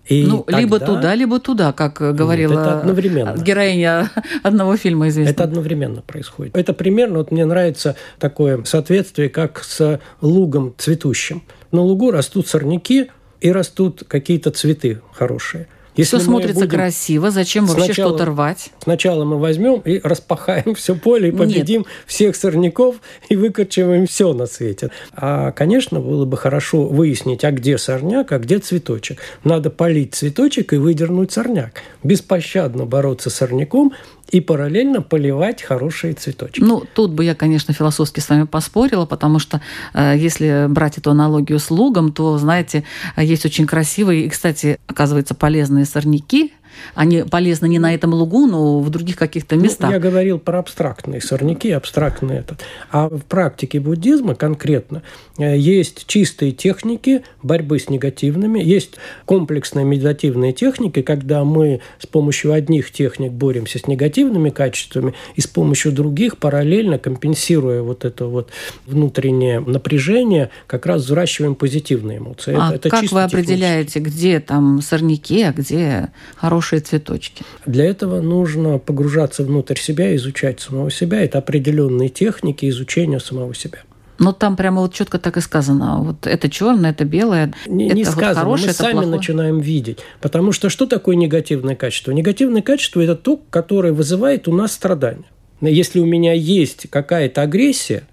И 0.06 0.24
Ну, 0.26 0.44
либо 0.48 0.78
тогда- 0.78 0.94
туда, 0.96 1.14
либо 1.14 1.40
туда, 1.40 1.72
как 1.72 2.00
э, 2.02 2.12
говорила 2.12 2.60
это 2.60 2.80
одновременно. 2.80 3.36
героиня 3.38 4.10
одного 4.42 4.76
фильма 4.76 5.08
известного. 5.08 5.32
Это 5.34 5.44
одновременно 5.44 6.02
происходит. 6.02 6.54
Это 6.56 6.74
примерно, 6.74 7.18
вот 7.18 7.30
мне 7.30 7.46
нравится 7.46 7.96
такое 8.18 8.62
соответствие, 8.64 9.30
как 9.30 9.64
с 9.64 9.98
лугом 10.20 10.74
цветущим. 10.76 11.42
На 11.72 11.80
лугу 11.80 12.10
растут 12.10 12.46
сорняки 12.48 13.10
и 13.40 13.50
растут 13.50 14.04
какие-то 14.06 14.50
цветы 14.50 15.00
хорошие. 15.12 15.68
Все 16.02 16.16
мы 16.16 16.22
смотрится 16.24 16.61
будем- 16.64 16.70
красиво, 16.70 17.30
зачем 17.30 17.66
вообще 17.66 17.85
Сначала- 17.87 18.09
что-то 18.11 18.24
рвать? 18.26 18.70
Сначала 18.83 19.24
мы 19.24 19.38
возьмем 19.38 19.80
и 19.80 20.00
распахаем 20.02 20.74
все 20.74 20.96
поле, 20.96 21.28
и 21.28 21.33
Нет. 21.33 21.38
победим 21.38 21.87
всех 22.07 22.35
сорняков 22.35 22.96
и 23.28 23.37
выкорчеваем 23.37 24.07
все 24.07 24.33
на 24.33 24.46
свете. 24.46 24.90
А, 25.14 25.52
конечно, 25.52 26.00
было 26.00 26.24
бы 26.24 26.37
хорошо 26.37 26.85
выяснить, 26.87 27.44
а 27.44 27.52
где 27.52 27.78
сорняк, 27.78 28.33
а 28.33 28.38
где 28.38 28.59
цветочек. 28.59 29.18
Надо 29.44 29.70
полить 29.70 30.14
цветочек 30.14 30.72
и 30.72 30.76
выдернуть 30.76 31.30
сорняк. 31.33 31.83
Беспощадно 32.02 32.87
бороться 32.87 33.30
с 33.30 33.35
сорняком 33.35 33.92
и 34.34 34.40
параллельно 34.40 35.00
поливать 35.00 35.62
хорошие 35.62 36.12
цветочки. 36.12 36.58
Ну, 36.58 36.82
тут 36.92 37.12
бы 37.12 37.24
я, 37.24 37.36
конечно, 37.36 37.72
философски 37.72 38.18
с 38.18 38.28
вами 38.28 38.46
поспорила, 38.46 39.06
потому 39.06 39.38
что 39.38 39.60
э, 39.92 40.14
если 40.16 40.66
брать 40.68 40.98
эту 40.98 41.12
аналогию 41.12 41.60
с 41.60 41.70
лугом, 41.70 42.10
то, 42.10 42.36
знаете, 42.36 42.82
есть 43.16 43.46
очень 43.46 43.64
красивые 43.64 44.26
и, 44.26 44.28
кстати, 44.28 44.80
оказывается, 44.88 45.36
полезные 45.36 45.84
сорняки. 45.84 46.52
Они 46.94 47.22
полезны 47.22 47.66
не 47.68 47.78
на 47.78 47.94
этом 47.94 48.14
лугу, 48.14 48.46
но 48.46 48.80
в 48.80 48.90
других 48.90 49.16
каких-то 49.16 49.56
Ну, 49.56 49.62
местах. 49.62 49.90
я 49.90 49.98
говорил 49.98 50.38
про 50.38 50.58
абстрактные 50.58 51.20
сорняки, 51.20 51.70
абстрактный 51.70 52.37
этот. 52.37 52.60
А 52.90 53.08
в 53.08 53.22
практике 53.22 53.80
буддизма 53.80 54.34
конкретно 54.34 55.02
э, 55.38 55.56
есть 55.56 56.06
чистые 56.06 56.52
техники 56.52 57.22
борьбы 57.42 57.78
с 57.78 57.88
негативными, 57.88 58.60
есть 58.60 58.96
комплексные 59.24 59.84
медитативные 59.84 60.52
техники, 60.52 61.02
когда 61.02 61.44
мы 61.44 61.80
с 61.98 62.06
помощью 62.06 62.52
одних 62.52 62.90
техник 62.90 63.32
боремся 63.32 63.78
с 63.78 63.87
негативными 63.87 64.50
качествами 64.50 65.14
и 65.37 65.40
с 65.40 65.46
помощью 65.46 65.92
других 65.92 66.38
параллельно 66.38 66.98
компенсируя 66.98 67.82
вот 67.82 68.04
это 68.04 68.26
вот 68.26 68.50
внутреннее 68.87 69.60
напряжение, 69.60 70.50
как 70.66 70.87
раз 70.87 71.02
взращиваем 71.02 71.54
позитивные 71.54 72.18
эмоции. 72.18 72.56
а 72.58 72.74
это, 72.74 72.88
как 72.90 73.10
вы 73.12 73.22
определяете, 73.22 74.00
где 74.00 74.40
там 74.40 74.80
сорняки, 74.82 75.42
а 75.42 75.52
где 75.52 76.10
хорошие 76.37 76.63
цветочки? 76.81 77.44
Для 77.66 77.85
этого 77.85 78.20
нужно 78.20 78.79
погружаться 78.79 79.42
внутрь 79.42 79.77
себя, 79.79 80.14
изучать 80.16 80.61
самого 80.61 80.90
себя. 80.90 81.22
Это 81.22 81.38
определенные 81.38 82.09
техники 82.09 82.68
изучения 82.68 83.20
самого 83.20 83.55
себя. 83.55 83.79
Ну, 84.18 84.33
там 84.33 84.57
прямо 84.57 84.81
вот 84.81 84.94
четко 84.94 85.18
так 85.18 85.37
и 85.37 85.40
сказано. 85.40 85.98
Вот 86.03 86.27
это 86.27 86.48
черное, 86.48 86.90
это 86.92 87.05
белое, 87.05 87.53
Не, 87.66 87.87
это 87.88 87.96
не 87.96 88.05
вот 88.05 88.12
сказано, 88.12 88.40
хорошее, 88.40 88.66
мы 88.66 88.70
это 88.70 88.83
сами 88.83 88.92
плохое. 88.92 89.16
начинаем 89.16 89.61
видеть. 89.61 89.98
Потому 90.20 90.53
что 90.53 90.68
что 90.68 90.87
такое 90.87 91.16
негативное 91.16 91.74
качество? 91.74 92.12
Негативное 92.12 92.62
качество– 92.62 93.00
это 93.03 93.16
то, 93.16 93.40
которое 93.50 93.92
вызывает 93.92 94.46
у 94.46 94.53
нас 94.55 94.72
страдания. 94.72 95.24
Но 95.61 95.68
Если 95.68 95.98
у 95.98 96.07
меня 96.07 96.33
есть 96.33 96.88
какая-то 96.90 97.42
агрессия, 97.42 98.05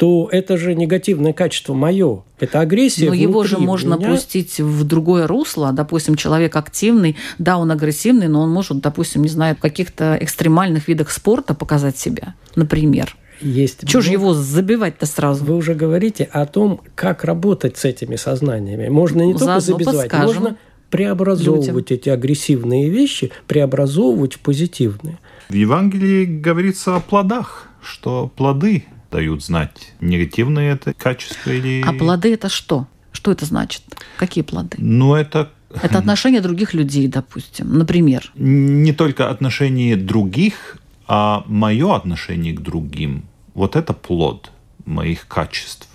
то 0.00 0.30
это 0.32 0.56
же 0.56 0.74
негативное 0.74 1.34
качество 1.34 1.74
мое. 1.74 2.22
Это 2.38 2.60
агрессия 2.60 3.08
Но 3.08 3.12
его 3.12 3.44
же 3.44 3.58
можно 3.58 3.96
меня. 3.96 4.08
пустить 4.08 4.58
в 4.58 4.84
другое 4.84 5.26
русло. 5.26 5.72
Допустим, 5.72 6.14
человек 6.14 6.56
активный, 6.56 7.16
да, 7.38 7.58
он 7.58 7.70
агрессивный, 7.70 8.26
но 8.26 8.40
он 8.40 8.50
может, 8.50 8.80
допустим, 8.80 9.20
не 9.20 9.28
знаю, 9.28 9.56
в 9.56 9.58
каких-то 9.58 10.16
экстремальных 10.18 10.88
видах 10.88 11.10
спорта 11.10 11.52
показать 11.52 11.98
себя, 11.98 12.32
например. 12.56 13.14
Есть 13.42 13.86
Чего 13.86 14.00
же 14.00 14.12
его 14.12 14.32
забивать-то 14.32 15.04
сразу? 15.04 15.44
Вы 15.44 15.54
уже 15.54 15.74
говорите 15.74 16.24
о 16.32 16.46
том, 16.46 16.80
как 16.94 17.22
работать 17.24 17.76
с 17.76 17.84
этими 17.84 18.16
сознаниями. 18.16 18.88
Можно 18.88 19.20
не 19.20 19.32
только 19.34 19.44
Заодно 19.44 19.60
забивать, 19.60 19.96
подскажем. 19.96 20.26
можно 20.26 20.56
преобразовывать 20.88 21.92
эти 21.92 22.08
агрессивные 22.08 22.88
вещи, 22.88 23.32
преобразовывать 23.46 24.32
в 24.32 24.38
позитивные. 24.38 25.18
В 25.50 25.54
Евангелии 25.54 26.24
говорится 26.24 26.96
о 26.96 27.00
плодах, 27.00 27.68
что 27.82 28.32
плоды 28.34 28.84
дают 29.10 29.44
знать, 29.44 29.92
негативные 30.00 30.72
это 30.72 30.92
качества 30.92 31.50
или... 31.50 31.82
А 31.86 31.92
плоды 31.92 32.32
это 32.32 32.48
что? 32.48 32.86
Что 33.12 33.32
это 33.32 33.44
значит? 33.44 33.82
Какие 34.16 34.44
плоды? 34.44 34.76
Ну, 34.78 35.14
это 35.14 35.50
Это 35.82 35.98
отношение 36.02 36.40
других 36.40 36.74
людей, 36.74 37.08
допустим. 37.08 37.76
Например, 37.76 38.30
не 38.34 38.92
только 38.92 39.30
отношение 39.30 39.96
других, 39.96 40.78
а 41.06 41.44
мое 41.46 41.94
отношение 41.96 42.52
к 42.52 42.60
другим. 42.60 43.24
Вот 43.54 43.76
это 43.76 43.92
плод 43.92 44.52
моих 44.86 45.26
качеств. 45.26 45.88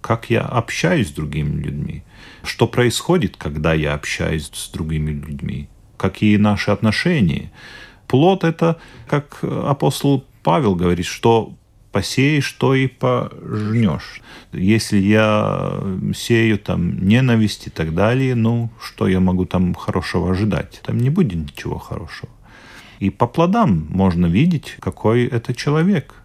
Как 0.00 0.30
я 0.30 0.40
общаюсь 0.40 1.08
с 1.08 1.12
другими 1.12 1.62
людьми. 1.62 2.04
Что 2.42 2.66
происходит, 2.66 3.36
когда 3.36 3.74
я 3.74 3.94
общаюсь 3.94 4.50
с 4.52 4.70
другими 4.70 5.10
людьми. 5.10 5.68
Какие 5.96 6.36
наши 6.38 6.70
отношения. 6.70 7.52
Плод– 8.08 8.44
это, 8.44 8.78
как 9.06 9.38
апостол 9.42 10.24
Павел 10.42 10.74
говорит, 10.74 11.06
что 11.06 11.54
посеешь, 11.92 12.50
то 12.52 12.74
и 12.74 12.86
пожнешь. 12.86 14.20
Если 14.52 14.98
я 14.98 15.80
сею 16.14 16.58
там 16.58 17.06
ненависть 17.06 17.66
и 17.66 17.70
так 17.70 17.94
далее, 17.94 18.34
ну, 18.34 18.70
что 18.80 19.06
я 19.06 19.20
могу 19.20 19.44
там 19.44 19.74
хорошего 19.74 20.30
ожидать? 20.30 20.80
Там 20.84 20.98
не 20.98 21.10
будет 21.10 21.38
ничего 21.38 21.78
хорошего. 21.78 22.32
И 22.98 23.10
по 23.10 23.26
плодам 23.26 23.86
можно 23.90 24.26
видеть, 24.26 24.76
какой 24.80 25.26
это 25.26 25.54
человек. 25.54 26.21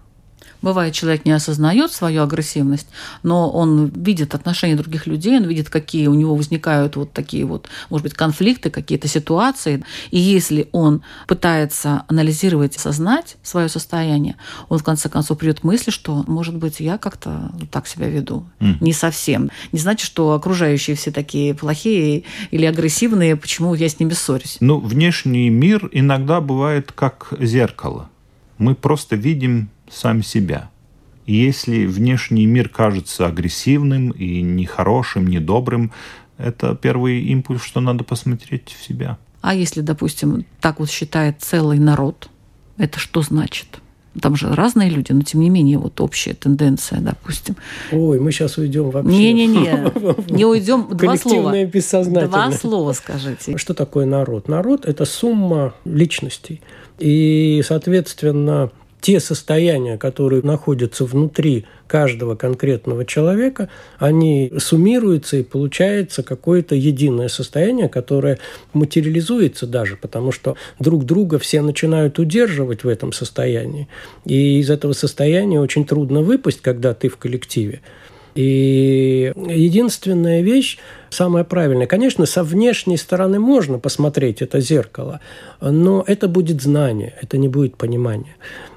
Бывает, 0.62 0.94
человек 0.94 1.26
не 1.26 1.32
осознает 1.32 1.92
свою 1.92 2.24
агрессивность, 2.24 2.88
но 3.24 3.50
он 3.50 3.88
видит 3.88 4.34
отношения 4.34 4.76
других 4.76 5.08
людей, 5.08 5.38
он 5.38 5.46
видит, 5.46 5.70
какие 5.70 6.08
у 6.08 6.14
него 6.14 6.36
возникают 6.36 6.96
вот 6.96 7.14
такие 7.14 7.46
вот, 7.46 7.68
может 7.90 8.04
быть, 8.04 8.14
конфликты, 8.14 8.70
какие-то 8.70 9.08
ситуации. 9.08 9.84
И 10.12 10.18
если 10.18 10.68
он 10.72 11.02
пытается 11.28 12.04
анализировать, 12.08 12.76
осознать 12.76 13.38
свое 13.44 13.70
состояние, 13.70 14.36
он 14.70 14.80
в 14.80 14.84
конце 14.84 15.10
концов 15.10 15.38
придет 15.38 15.60
к 15.62 15.64
мысли, 15.64 15.92
что, 15.92 16.24
может 16.28 16.56
быть, 16.56 16.80
я 16.80 16.98
как-то 16.98 17.52
так 17.72 17.88
себя 17.88 18.08
веду. 18.08 18.46
Мгм. 18.60 18.78
Не 18.82 18.94
совсем. 18.94 19.50
Не 19.72 19.80
значит, 19.80 20.06
что 20.06 20.34
окружающие 20.34 20.96
все 20.96 21.12
такие 21.12 21.54
плохие 21.54 22.24
или 22.52 22.66
агрессивные, 22.66 23.36
почему 23.36 23.74
я 23.76 23.90
с 23.90 24.00
ними 24.00 24.14
ссорюсь. 24.14 24.58
Ну, 24.60 24.80
внешний 24.80 25.50
мир 25.50 25.90
иногда 25.92 26.42
бывает 26.42 26.92
как 26.92 27.34
зеркало. 27.40 28.10
Мы 28.58 28.74
просто 28.74 29.16
видим 29.16 29.70
сами 29.92 30.22
себя. 30.22 30.70
И 31.26 31.36
если 31.36 31.86
внешний 31.86 32.46
мир 32.46 32.70
кажется 32.70 33.28
агрессивным 33.28 34.12
и 34.12 34.42
нехорошим, 34.42 35.28
недобрым, 35.28 35.92
это 36.38 36.76
первый 36.76 37.22
импульс, 37.24 37.64
что 37.64 37.82
надо 37.82 38.04
посмотреть 38.04 38.76
в 38.78 38.84
себя. 38.84 39.18
А 39.42 39.54
если, 39.54 39.82
допустим, 39.82 40.46
так 40.62 40.80
вот 40.80 40.90
считает 40.90 41.42
целый 41.42 41.80
народ, 41.80 42.30
это 42.78 43.00
что 43.00 43.22
значит? 43.22 43.82
Там 44.22 44.36
же 44.36 44.52
разные 44.54 44.90
люди, 44.90 45.12
но 45.12 45.22
тем 45.22 45.42
не 45.42 45.50
менее 45.50 45.78
вот 45.78 46.02
общая 46.02 46.34
тенденция, 46.34 47.00
допустим. 47.02 47.56
Ой, 47.92 48.20
мы 48.20 48.32
сейчас 48.32 48.58
уйдем 48.58 48.90
вообще. 48.90 49.12
Не-не-не, 49.12 49.92
не 50.32 50.46
уйдем. 50.46 50.88
Два 50.90 51.18
слова. 51.18 51.52
Коллективное 51.52 51.66
бессознательное. 51.66 52.28
Два 52.28 52.52
слова 52.52 52.94
скажите. 52.94 53.58
Что 53.58 53.74
такое 53.74 54.06
народ? 54.06 54.48
Народ– 54.48 54.86
это 54.88 55.06
сумма 55.06 55.76
личностей. 55.86 56.62
И, 56.98 57.62
соответственно, 57.66 58.72
те 59.08 59.22
состояния, 59.22 59.98
которые 59.98 60.42
находятся 60.42 61.06
внутри 61.06 61.66
каждого 61.88 62.36
конкретного 62.36 63.06
человека, 63.06 63.70
они 64.00 64.52
суммируются 64.58 65.38
и 65.38 65.44
получается 65.44 66.24
какое-то 66.24 66.76
единое 66.76 67.30
состояние, 67.30 67.88
которое 67.88 68.38
материализуется 68.74 69.66
даже, 69.66 69.96
потому 69.96 70.34
что 70.34 70.58
друг 70.78 71.06
друга 71.06 71.40
все 71.40 71.62
начинают 71.62 72.20
удерживать 72.20 72.84
в 72.84 72.90
этом 72.90 73.14
состоянии. 73.14 73.88
И 74.26 74.60
из 74.60 74.70
этого 74.70 74.92
состояния 74.92 75.62
очень 75.62 75.86
трудно 75.86 76.22
выпасть, 76.22 76.60
когда 76.62 76.94
ты 76.94 77.08
в 77.08 77.16
коллективе. 77.16 77.80
И 78.36 79.34
единственная 79.36 80.42
вещь, 80.42 80.78
самая 81.10 81.44
правильная, 81.44 81.88
конечно, 81.88 82.28
со 82.28 82.44
внешней 82.44 82.98
стороны 82.98 83.40
можно 83.40 83.80
посмотреть 83.80 84.44
это 84.44 84.60
зеркало, 84.60 85.22
но 85.60 86.04
это 86.06 86.28
будет 86.28 86.62
знание, 86.62 87.16
это 87.20 87.40
не 87.40 87.48
будет 87.48 87.78
понимание. 87.78 88.36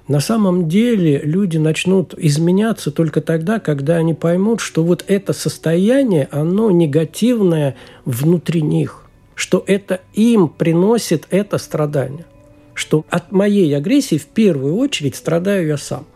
На 0.09 0.21
самом 0.21 0.69
деле 0.69 1.21
люди 1.23 1.57
начнут 1.57 2.15
изменяться 2.17 2.91
только 2.91 3.21
тогда, 3.21 3.61
когда 3.61 3.97
они 3.97 4.15
поймут, 4.15 4.61
что 4.61 4.83
вот 4.83 5.05
это 5.07 5.33
состояние, 5.33 6.29
оно 6.31 6.71
негативное 6.71 7.77
внутри 8.05 8.63
них, 8.63 9.05
что 9.35 9.63
это 9.67 10.01
им 10.15 10.49
приносит 10.49 11.27
это 11.31 11.59
страдание, 11.59 12.27
что 12.75 13.05
от 13.09 13.31
моей 13.31 13.75
агрессии 13.77 14.19
в 14.19 14.27
первую 14.27 14.77
очередь 14.77 15.15
страдаю 15.15 15.67
я 15.69 15.77
сам, 15.77 16.07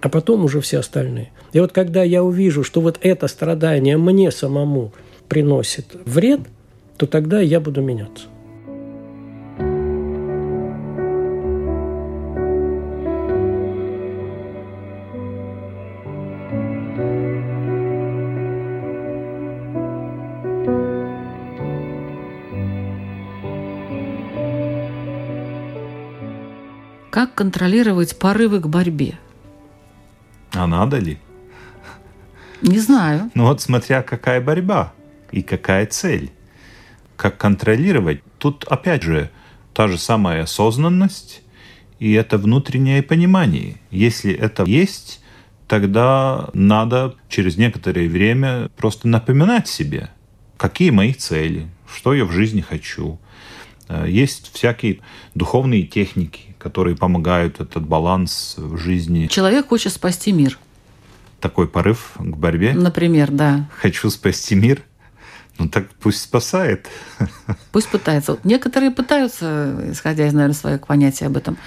а 0.00 0.08
потом 0.08 0.44
уже 0.44 0.60
все 0.60 0.78
остальные. 0.78 1.32
И 1.52 1.60
вот 1.60 1.72
когда 1.72 2.02
я 2.04 2.22
увижу, 2.22 2.62
что 2.62 2.80
вот 2.80 2.98
это 3.02 3.26
страдание 3.26 3.96
мне 3.96 4.30
самому 4.30 4.92
приносит 5.28 5.96
вред, 6.04 6.40
то 6.96 7.06
тогда 7.06 7.40
я 7.40 7.60
буду 7.60 7.80
меняться. 7.80 8.26
Контролировать 27.40 28.18
порывы 28.18 28.60
к 28.60 28.66
борьбе? 28.66 29.18
А 30.52 30.66
надо 30.66 30.98
ли? 30.98 31.18
Не 32.60 32.78
знаю. 32.78 33.30
Ну 33.34 33.46
вот 33.46 33.62
смотря 33.62 34.02
какая 34.02 34.42
борьба 34.42 34.92
и 35.32 35.40
какая 35.40 35.86
цель. 35.86 36.32
Как 37.16 37.38
контролировать? 37.38 38.22
Тут 38.36 38.64
опять 38.64 39.02
же 39.02 39.30
та 39.72 39.88
же 39.88 39.96
самая 39.96 40.42
осознанность 40.42 41.42
и 41.98 42.12
это 42.12 42.36
внутреннее 42.36 43.02
понимание. 43.02 43.76
Если 43.90 44.34
это 44.34 44.64
есть, 44.64 45.22
тогда 45.66 46.50
надо 46.52 47.16
через 47.30 47.56
некоторое 47.56 48.06
время 48.06 48.68
просто 48.76 49.08
напоминать 49.08 49.66
себе, 49.66 50.10
какие 50.58 50.90
мои 50.90 51.14
цели, 51.14 51.68
что 51.90 52.12
я 52.12 52.26
в 52.26 52.32
жизни 52.32 52.60
хочу. 52.60 53.18
Э, 53.88 54.04
Есть 54.06 54.50
всякие 54.52 54.98
духовные 55.34 55.84
техники, 55.84 56.49
которые 56.60 56.94
помогают 56.94 57.60
этот 57.60 57.86
баланс 57.86 58.54
в 58.58 58.76
жизни. 58.76 59.26
Человек 59.26 59.68
хочет 59.68 59.92
спасти 59.92 60.30
мир. 60.30 60.58
Такой 61.40 61.66
порыв 61.66 62.12
к 62.18 62.36
борьбе. 62.36 62.74
Например, 62.74 63.30
да. 63.30 63.68
Хочу 63.78 64.10
спасти 64.10 64.54
мир. 64.54 64.82
Ну 65.58 65.68
так 65.68 65.88
пусть 66.00 66.22
спасает. 66.22 66.88
Пусть 67.72 67.88
пытается. 67.88 68.32
Вот 68.32 68.44
некоторые 68.44 68.90
пытаются, 68.90 69.90
исходя 69.90 70.26
из, 70.26 70.32
наверное, 70.32 70.54
своих 70.54 70.86
понятий 70.86 71.26
об 71.26 71.36
этом. 71.36 71.58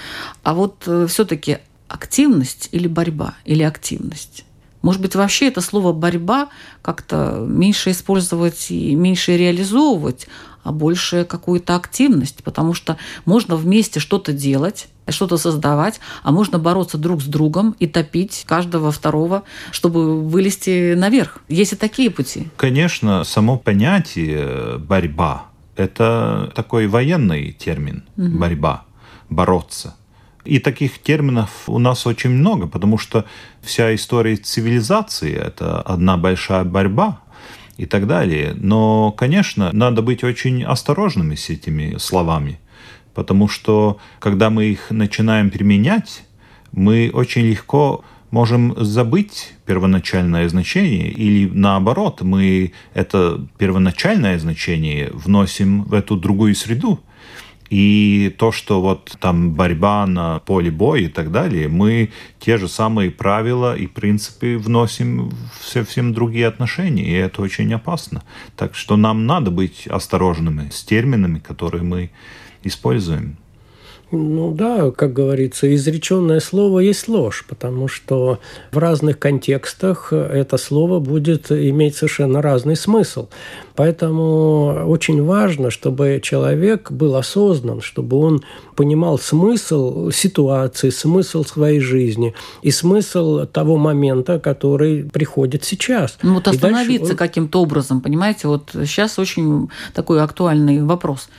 А 0.42 0.56
вот 0.56 0.90
все-таки 1.08 1.60
активность 1.88 2.70
или 2.72 2.88
борьба, 2.88 3.36
или 3.46 3.62
активность? 3.62 4.46
Может 4.84 5.02
быть, 5.02 5.16
вообще 5.16 5.48
это 5.48 5.62
слово 5.62 5.94
борьба 5.94 6.50
как-то 6.84 7.44
меньше 7.48 7.92
использовать 7.92 8.70
и 8.70 8.94
меньше 8.96 9.36
реализовывать, 9.38 10.28
а 10.64 10.72
больше 10.72 11.26
какую-то 11.26 11.76
активность, 11.76 12.44
потому 12.44 12.74
что 12.74 12.98
можно 13.26 13.56
вместе 13.56 14.00
что-то 14.00 14.34
делать, 14.34 14.90
что-то 15.08 15.38
создавать, 15.38 16.00
а 16.22 16.32
можно 16.32 16.60
бороться 16.60 16.98
друг 16.98 17.22
с 17.22 17.26
другом 17.26 17.76
и 17.80 17.88
топить 17.88 18.44
каждого 18.46 18.92
второго, 18.92 19.44
чтобы 19.72 20.22
вылезти 20.22 20.94
наверх. 20.96 21.40
Есть 21.48 21.74
и 21.74 21.76
такие 21.78 22.10
пути. 22.10 22.50
Конечно, 22.58 23.24
само 23.24 23.58
понятие 23.58 24.78
борьба– 24.80 25.46
это 25.78 26.52
такой 26.56 26.88
военный 26.88 27.54
термин– 27.54 28.04
борьба, 28.18 28.84
бороться. 29.30 29.96
И 30.46 30.60
таких 30.60 31.02
терминов 31.02 31.50
у 31.68 31.80
нас 31.80 32.06
очень 32.06 32.32
много, 32.32 32.68
потому 32.68 32.98
что 32.98 33.26
вся 33.62 33.96
история 33.96 34.36
цивилизации– 34.36 35.34
это 35.36 35.82
одна 35.82 36.18
большая 36.18 36.66
борьба 36.66 37.22
и 37.78 37.86
так 37.86 38.08
далее. 38.08 38.54
Но, 38.56 39.12
конечно, 39.12 39.70
надо 39.72 40.02
быть 40.02 40.24
очень 40.24 40.64
осторожными 40.64 41.36
с 41.36 41.50
этими 41.50 41.98
словами, 41.98 42.60
потому 43.14 43.48
что, 43.48 44.00
когда 44.20 44.50
мы 44.50 44.66
их 44.66 44.92
начинаем 44.92 45.50
применять, 45.50 46.24
мы 46.72 47.10
очень 47.14 47.44
легко 47.44 48.04
можем 48.32 48.74
забыть 48.84 49.54
первоначальное 49.66 50.50
значение, 50.50 51.12
или 51.12 51.48
наоборот, 51.54 52.22
мы 52.24 52.74
это 52.96 53.48
первоначальное 53.60 54.40
значение 54.40 55.12
вносим 55.14 55.84
в 55.84 55.94
эту 55.94 56.18
другую 56.18 56.56
среду. 56.56 57.00
И 57.76 58.32
то, 58.38 58.52
что 58.52 58.82
вот 58.82 59.18
там 59.20 59.54
борьба 59.54 60.06
на 60.06 60.38
поле 60.38 60.70
боя 60.70 61.02
и 61.02 61.08
так 61.08 61.32
далее, 61.32 61.68
мы 61.68 62.12
те 62.40 62.58
же 62.58 62.68
самые 62.68 63.10
правила 63.10 63.76
и 63.76 63.88
принципы 63.88 64.60
вносим 64.60 65.32
в 65.60 65.66
совсем 65.66 66.14
другие 66.14 66.46
отношения, 66.46 67.04
и 67.04 67.14
это 67.14 67.42
очень 67.42 67.74
опасно. 67.74 68.22
Так 68.56 68.76
что 68.76 68.96
нам 68.96 69.26
надо 69.26 69.50
быть 69.50 69.88
осторожными 69.88 70.70
с 70.70 70.84
терминами, 70.84 71.40
которые 71.40 71.82
мы 71.82 72.12
используем. 72.62 73.38
Ну 74.16 74.52
да, 74.54 74.92
как 74.92 75.12
говорится, 75.12 75.74
изреченное 75.74 76.40
слово 76.40 76.82
есть 76.82 77.08
ложь, 77.08 77.46
потому 77.50 77.88
что 77.88 78.38
в 78.72 78.78
разных 78.78 79.18
контекстах 79.18 80.14
это 80.14 80.58
слово 80.58 81.00
будет 81.00 81.52
иметь 81.52 81.96
совершенно 81.96 82.40
разный 82.40 82.76
смысл. 82.76 83.28
Поэтому 83.76 84.86
очень 84.86 85.24
важно, 85.24 85.72
чтобы 85.72 86.20
человек 86.22 86.92
был 86.92 87.16
осознан, 87.16 87.82
чтобы 87.82 88.18
он 88.18 88.44
понимал 88.76 89.18
смысл 89.18 90.12
ситуации, 90.12 90.92
смысл 90.92 91.44
своей 91.44 91.80
жизни 91.80 92.36
и 92.62 92.70
смысл 92.70 93.48
того 93.48 93.78
момента, 93.78 94.40
который 94.40 95.06
приходит 95.06 95.64
сейчас. 95.64 96.20
Ну 96.22 96.36
вот 96.36 96.48
остановиться 96.48 97.14
он- 97.14 97.18
каким-то 97.18 97.62
образом, 97.64 98.00
понимаете, 98.00 98.48
вот 98.48 98.70
сейчас 98.74 99.18
очень 99.18 99.70
такой 99.96 100.22
актуальный 100.22 100.84
вопрос. 100.84 101.30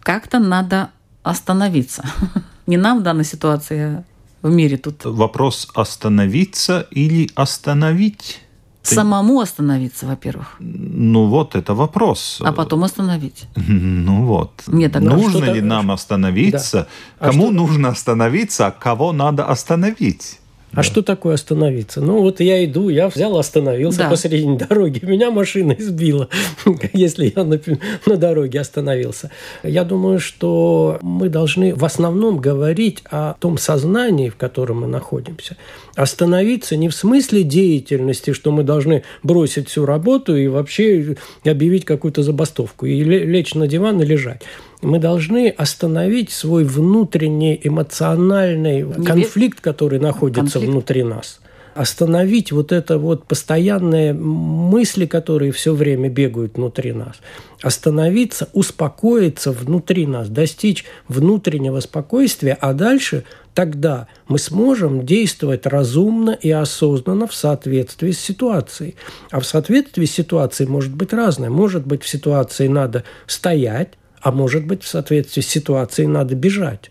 Как-то 0.00 0.38
надо 0.38 0.90
остановиться. 1.22 2.02
Не 2.66 2.76
нам 2.76 3.00
в 3.00 3.02
данной 3.02 3.24
ситуации, 3.24 3.78
а 3.80 4.04
в 4.42 4.50
мире 4.50 4.76
тут. 4.76 5.04
Вопрос 5.04 5.68
остановиться 5.74 6.86
или 6.90 7.28
остановить? 7.34 8.40
Ты- 8.82 8.94
Самому 8.96 9.40
остановиться, 9.40 10.06
во-первых, 10.06 10.56
Ну 10.58 11.26
вот, 11.26 11.54
это 11.54 11.72
вопрос. 11.74 12.40
а 12.44 12.52
потом 12.52 12.82
остановить. 12.84 13.44
Ну 13.56 14.24
вот. 14.24 14.50
Мне 14.66 14.88
так 14.88 15.02
Ну, 15.02 15.14
нужно 15.16 15.44
ли 15.52 15.60
нам 15.60 15.90
остановиться? 15.90 16.86
А 17.20 17.26
Кому 17.30 17.42
что- 17.44 17.52
нужно 17.52 17.88
остановиться, 17.88 18.66
а 18.66 18.70
кого 18.72 19.12
надо 19.12 19.44
остановить? 19.46 20.40
А 20.74 20.82
что 20.82 21.02
такое 21.02 21.34
остановиться? 21.34 22.00
Ну, 22.00 22.20
вот 22.22 22.40
я 22.40 22.64
иду, 22.64 22.88
я 22.88 23.08
взял, 23.08 23.36
остановился 23.36 23.98
Да. 23.98 24.08
посредине 24.10 24.56
дороги. 24.68 25.00
Меня 25.04 25.30
машина 25.30 25.76
избила, 25.78 26.28
если 26.94 27.32
я 27.36 27.44
на, 27.44 27.60
на 28.06 28.16
дороге 28.16 28.60
остановился. 28.60 29.30
Я 29.62 29.84
думаю, 29.84 30.18
что 30.18 30.98
мы 31.02 31.28
должны 31.28 31.74
в 31.74 31.84
основном 31.84 32.38
говорить 32.38 33.02
о 33.10 33.34
том 33.38 33.58
сознании, 33.58 34.30
в 34.30 34.36
котором 34.36 34.80
мы 34.80 34.86
находимся. 34.86 35.56
Остановиться 35.94 36.76
не 36.76 36.88
в 36.88 36.94
смысле 36.94 37.42
деятельности, 37.42 38.32
что 38.32 38.50
мы 38.50 38.62
должны 38.62 39.02
бросить 39.22 39.68
всю 39.68 39.84
работу 39.84 40.34
и 40.36 40.46
вообще 40.48 41.16
объявить 41.44 41.84
какую-то 41.84 42.22
забастовку, 42.22 42.86
и 42.86 43.02
ле- 43.04 43.24
лечь 43.24 43.54
на 43.54 43.66
диван 43.68 44.00
и 44.00 44.06
лежать. 44.06 44.42
Мы 44.82 44.98
должны 44.98 45.48
остановить 45.48 46.30
свой 46.30 46.64
внутренний 46.64 47.58
эмоциональный 47.62 48.82
ве- 48.82 49.04
конфликт, 49.04 49.60
который 49.60 50.00
находится 50.00 50.54
Конфликт. 50.54 50.72
внутри 50.72 51.02
нас. 51.04 51.40
Остановить 51.74 52.52
вот 52.52 52.70
это 52.70 52.98
вот 52.98 53.24
постоянные 53.24 54.12
мысли, 54.12 55.06
которые 55.06 55.52
все 55.52 55.72
время 55.72 56.10
бегают 56.10 56.56
внутри 56.56 56.92
нас. 56.92 57.16
Остановиться, 57.62 58.48
успокоиться 58.52 59.52
внутри 59.52 60.06
нас, 60.06 60.28
достичь 60.28 60.84
внутреннего 61.08 61.80
спокойствия, 61.80 62.58
а 62.60 62.74
дальше 62.74 63.24
тогда 63.54 64.08
мы 64.28 64.38
сможем 64.38 65.06
действовать 65.06 65.64
разумно 65.64 66.32
и 66.32 66.50
осознанно 66.50 67.26
в 67.26 67.34
соответствии 67.34 68.10
с 68.10 68.20
ситуацией. 68.20 68.96
А 69.30 69.40
в 69.40 69.46
соответствии 69.46 70.04
с 70.04 70.12
ситуацией 70.12 70.68
может 70.68 70.92
быть 70.92 71.14
разное. 71.14 71.48
Может 71.48 71.86
быть, 71.86 72.02
в 72.02 72.08
ситуации 72.08 72.66
надо 72.68 73.04
стоять, 73.26 73.92
а 74.22 74.30
может 74.30 74.66
быть, 74.66 74.82
в 74.82 74.88
соответствии 74.88 75.42
с 75.42 75.48
ситуацией 75.48 76.06
надо 76.06 76.34
бежать. 76.34 76.90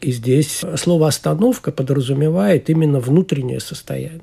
И 0.00 0.12
здесь 0.12 0.62
слово 0.76 1.08
«остановка» 1.08 1.72
подразумевает 1.72 2.68
именно 2.68 3.00
внутреннее 3.00 3.60
состояние. 3.60 4.20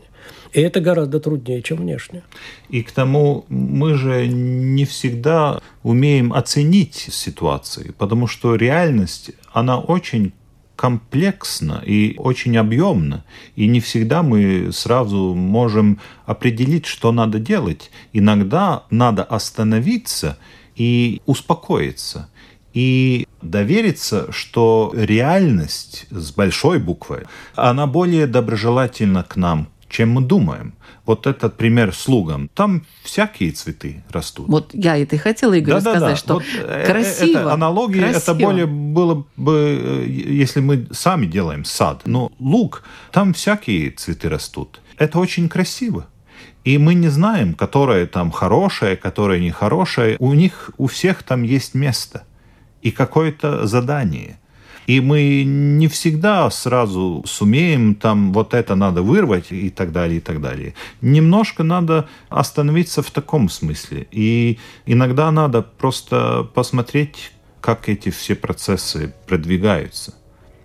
И 0.52 0.62
это 0.62 0.82
гораздо 0.82 1.20
труднее, 1.20 1.64
чем 1.64 1.78
внешнее. 1.78 2.24
И 2.70 2.84
к 2.84 2.92
тому 2.92 3.46
мы 3.50 3.96
же 3.96 4.28
не 4.28 4.86
всегда 4.86 5.62
умеем 5.82 6.32
оценить 6.32 6.96
ситуацию, 6.96 7.96
потому 7.98 8.28
что 8.28 8.56
реальность, 8.56 9.32
она 9.52 9.80
очень 9.80 10.34
комплексна 10.76 11.82
и 11.86 12.16
очень 12.18 12.58
объемна, 12.58 13.24
и 13.56 13.68
не 13.68 13.80
всегда 13.80 14.22
мы 14.22 14.70
сразу 14.72 15.34
можем 15.34 16.00
определить, 16.26 16.86
что 16.86 17.12
надо 17.12 17.40
делать. 17.40 17.90
Иногда 18.12 18.84
надо 18.90 19.24
остановиться 19.24 20.38
и 20.76 21.22
успокоиться, 21.26 22.30
и 22.74 23.28
довериться, 23.42 24.32
что 24.32 24.92
реальность 24.96 26.06
с 26.10 26.32
большой 26.32 26.80
буквы, 26.80 27.26
она 27.56 27.88
более 27.88 28.28
доброжелательна 28.28 29.24
к 29.24 29.36
нам, 29.36 29.70
чем 29.90 30.12
мы 30.12 30.22
думаем. 30.22 30.74
Вот 31.06 31.28
этот 31.28 31.58
пример 31.58 31.94
с 31.94 32.08
лугом. 32.08 32.50
Там 32.56 32.86
всякие 33.04 33.52
цветы 33.52 34.04
растут. 34.10 34.48
Вот 34.48 34.70
я 34.74 34.98
это 34.98 35.18
и 35.18 35.20
хотела, 35.20 35.54
Игорь, 35.54 35.76
Да-да-да. 35.76 36.00
сказать, 36.00 36.18
что 36.18 36.34
Вот, 36.36 36.44
э, 36.58 36.86
красиво. 36.86 37.40
Это 37.40 37.54
аналогия, 37.54 38.02
это 38.06 38.22
красиво. 38.22 38.48
более 38.48 38.66
было 38.66 39.26
бы, 39.36 39.80
э, 39.82 40.06
если 40.08 40.62
мы 40.62 40.88
сами 40.92 41.26
делаем 41.26 41.66
сад. 41.66 42.04
Но 42.06 42.32
луг, 42.40 42.84
там 43.12 43.34
всякие 43.34 43.92
цветы 43.92 44.30
растут. 44.30 44.80
Это 44.98 45.20
очень 45.20 45.50
красиво. 45.50 46.08
И 46.64 46.78
мы 46.78 46.94
не 46.94 47.10
знаем, 47.10 47.54
которое 47.54 48.08
там 48.08 48.32
хорошее, 48.32 48.96
которое 48.96 49.42
нехорошее. 49.42 50.16
У 50.20 50.34
них, 50.34 50.72
у 50.78 50.88
всех 50.88 51.24
там 51.24 51.44
есть 51.44 51.74
место 51.76 52.24
и 52.84 52.92
какое-то 52.92 53.66
задание. 53.66 54.38
И 54.86 55.00
мы 55.00 55.44
не 55.46 55.88
всегда 55.88 56.50
сразу 56.52 57.24
сумеем 57.26 57.96
там 57.96 58.34
вот 58.34 58.54
это 58.54 58.76
надо 58.76 59.02
вырвать 59.02 59.52
и 59.52 59.70
так 59.70 59.94
далее, 59.94 60.18
и 60.18 60.20
так 60.20 60.42
далее. 60.42 60.74
Немножко 61.02 61.64
надо 61.64 62.10
остановиться 62.30 63.02
в 63.02 63.10
таком 63.10 63.50
смысле. 63.50 64.08
И 64.12 64.60
иногда 64.86 65.32
надо 65.32 65.62
просто 65.62 66.50
посмотреть, 66.54 67.32
как 67.62 67.88
эти 67.88 68.10
все 68.10 68.36
процессы 68.36 69.14
продвигаются. 69.26 70.16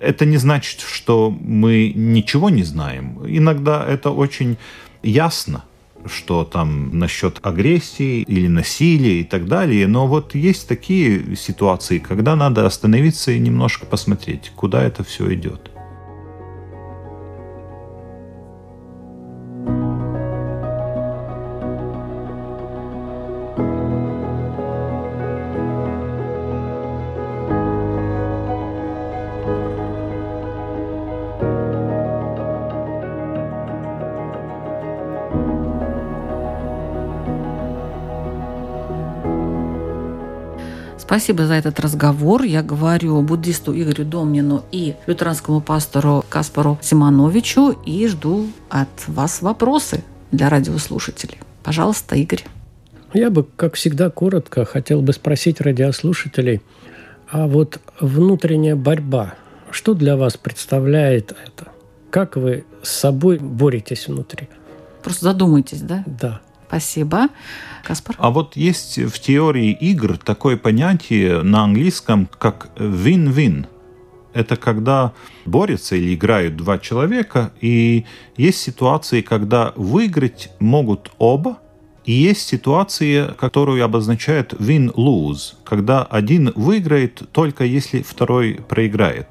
Это 0.00 0.26
не 0.26 0.36
значит, 0.36 0.80
что 0.80 1.30
мы 1.30 1.92
ничего 1.94 2.50
не 2.50 2.64
знаем. 2.64 3.20
Иногда 3.24 3.84
это 3.86 4.10
очень 4.10 4.56
ясно 5.02 5.64
что 6.08 6.44
там 6.44 6.98
насчет 6.98 7.38
агрессии 7.42 8.22
или 8.22 8.48
насилия 8.48 9.20
и 9.20 9.24
так 9.24 9.46
далее. 9.46 9.86
Но 9.86 10.06
вот 10.06 10.34
есть 10.34 10.68
такие 10.68 11.36
ситуации, 11.36 11.98
когда 11.98 12.36
надо 12.36 12.66
остановиться 12.66 13.32
и 13.32 13.38
немножко 13.38 13.86
посмотреть, 13.86 14.52
куда 14.56 14.82
это 14.82 15.04
все 15.04 15.32
идет. 15.34 15.70
Спасибо 41.18 41.46
за 41.46 41.54
этот 41.54 41.80
разговор. 41.80 42.42
Я 42.42 42.62
говорю 42.62 43.20
буддисту 43.22 43.76
Игорю 43.76 44.04
Домнину 44.04 44.64
и 44.70 44.94
лютеранскому 45.08 45.60
пастору 45.60 46.24
Каспару 46.28 46.78
Симоновичу 46.80 47.76
и 47.84 48.06
жду 48.06 48.46
от 48.68 48.88
вас 49.08 49.42
вопросы 49.42 50.04
для 50.30 50.48
радиослушателей. 50.48 51.38
Пожалуйста, 51.64 52.14
Игорь. 52.14 52.44
Я 53.14 53.30
бы, 53.30 53.44
как 53.56 53.74
всегда, 53.74 54.10
коротко 54.10 54.64
хотел 54.64 55.02
бы 55.02 55.12
спросить 55.12 55.60
радиослушателей, 55.60 56.62
а 57.28 57.48
вот 57.48 57.80
внутренняя 57.98 58.76
борьба, 58.76 59.34
что 59.72 59.94
для 59.94 60.16
вас 60.16 60.36
представляет 60.36 61.32
это? 61.32 61.72
Как 62.10 62.36
вы 62.36 62.64
с 62.80 62.90
собой 62.90 63.38
боретесь 63.38 64.06
внутри? 64.06 64.48
Просто 65.02 65.24
задумайтесь, 65.24 65.80
да? 65.80 66.04
Да. 66.06 66.40
Спасибо. 66.68 67.28
Каспар? 67.82 68.14
А 68.18 68.30
вот 68.30 68.56
есть 68.56 68.98
в 68.98 69.18
теории 69.18 69.72
игр 69.72 70.18
такое 70.18 70.58
понятие 70.58 71.42
на 71.42 71.64
английском, 71.64 72.28
как 72.38 72.68
win-win. 72.76 73.66
Это 74.34 74.56
когда 74.56 75.14
борются 75.46 75.96
или 75.96 76.14
играют 76.14 76.56
два 76.56 76.78
человека, 76.78 77.52
и 77.62 78.04
есть 78.36 78.58
ситуации, 78.58 79.22
когда 79.22 79.72
выиграть 79.76 80.50
могут 80.60 81.10
оба, 81.18 81.58
и 82.04 82.12
есть 82.12 82.46
ситуации, 82.46 83.34
которую 83.38 83.82
обозначают 83.82 84.52
win-lose, 84.52 85.54
когда 85.64 86.04
один 86.04 86.52
выиграет 86.54 87.22
только 87.32 87.64
если 87.64 88.02
второй 88.02 88.60
проиграет. 88.68 89.26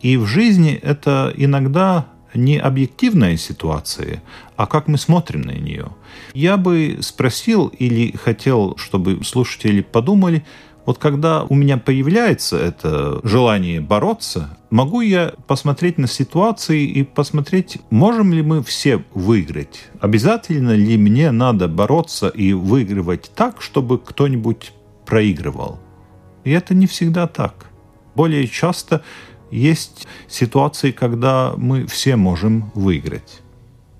И 0.00 0.16
в 0.16 0.26
жизни 0.26 0.74
это 0.74 1.32
иногда 1.36 2.06
не 2.34 2.58
объективная 2.58 3.36
ситуация, 3.36 4.22
а 4.56 4.66
как 4.66 4.88
мы 4.88 4.98
смотрим 4.98 5.42
на 5.42 5.52
нее. 5.52 5.88
Я 6.34 6.56
бы 6.56 6.98
спросил 7.00 7.68
или 7.68 8.16
хотел, 8.16 8.76
чтобы 8.76 9.24
слушатели 9.24 9.82
подумали, 9.82 10.44
Вот 10.84 10.98
когда 10.98 11.44
у 11.44 11.54
меня 11.54 11.78
появляется 11.78 12.58
это 12.58 13.20
желание 13.22 13.80
бороться, 13.80 14.58
могу 14.70 15.00
я 15.00 15.32
посмотреть 15.46 15.96
на 15.96 16.08
ситуации 16.08 16.84
и 16.84 17.04
посмотреть, 17.04 17.78
можем 17.90 18.32
ли 18.32 18.42
мы 18.42 18.64
все 18.64 19.04
выиграть? 19.14 19.84
Обязательно 20.00 20.74
ли 20.74 20.96
мне 20.96 21.30
надо 21.30 21.68
бороться 21.68 22.28
и 22.28 22.52
выигрывать 22.52 23.30
так, 23.34 23.62
чтобы 23.62 23.98
кто-нибудь 23.98 24.72
проигрывал? 25.06 25.78
И 26.42 26.50
это 26.50 26.74
не 26.74 26.88
всегда 26.88 27.28
так. 27.28 27.66
Более 28.16 28.48
часто 28.48 29.02
есть 29.52 30.06
ситуации, 30.28 30.90
когда 30.90 31.54
мы 31.56 31.86
все 31.86 32.16
можем 32.16 32.70
выиграть. 32.74 33.40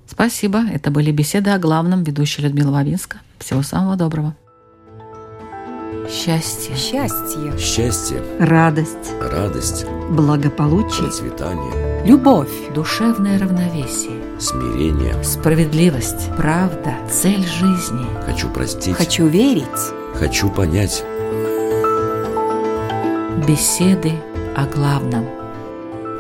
Спасибо. 0.07 0.65
Это 0.65 0.91
были 0.91 1.11
беседы 1.13 1.51
о 1.51 1.59
главном. 1.59 2.03
Ведущая 2.03 2.43
Людмила 2.43 2.71
Вавинска. 2.73 3.19
Всего 3.39 3.63
самого 3.63 3.97
доброго. 3.97 4.35
Счастье. 6.11 6.75
Счастье. 6.77 7.57
Счастье, 7.59 8.23
Радость. 8.41 9.13
радость, 9.21 9.87
Благополучие. 10.11 11.05
процветание, 11.05 12.05
Любовь. 12.05 12.51
Душевное 12.75 13.39
равновесие. 13.39 14.21
смирение. 14.41 15.23
Справедливость. 15.23 16.29
Правда. 16.37 16.95
Цель 17.11 17.47
жизни. 17.47 18.05
Хочу 18.27 18.49
простить, 18.51 18.97
Хочу 18.97 19.27
верить. 19.29 19.65
хочу 20.15 20.51
понять. 20.51 21.05
Беседы 23.47 24.13
о 24.57 24.67
главном. 24.67 25.25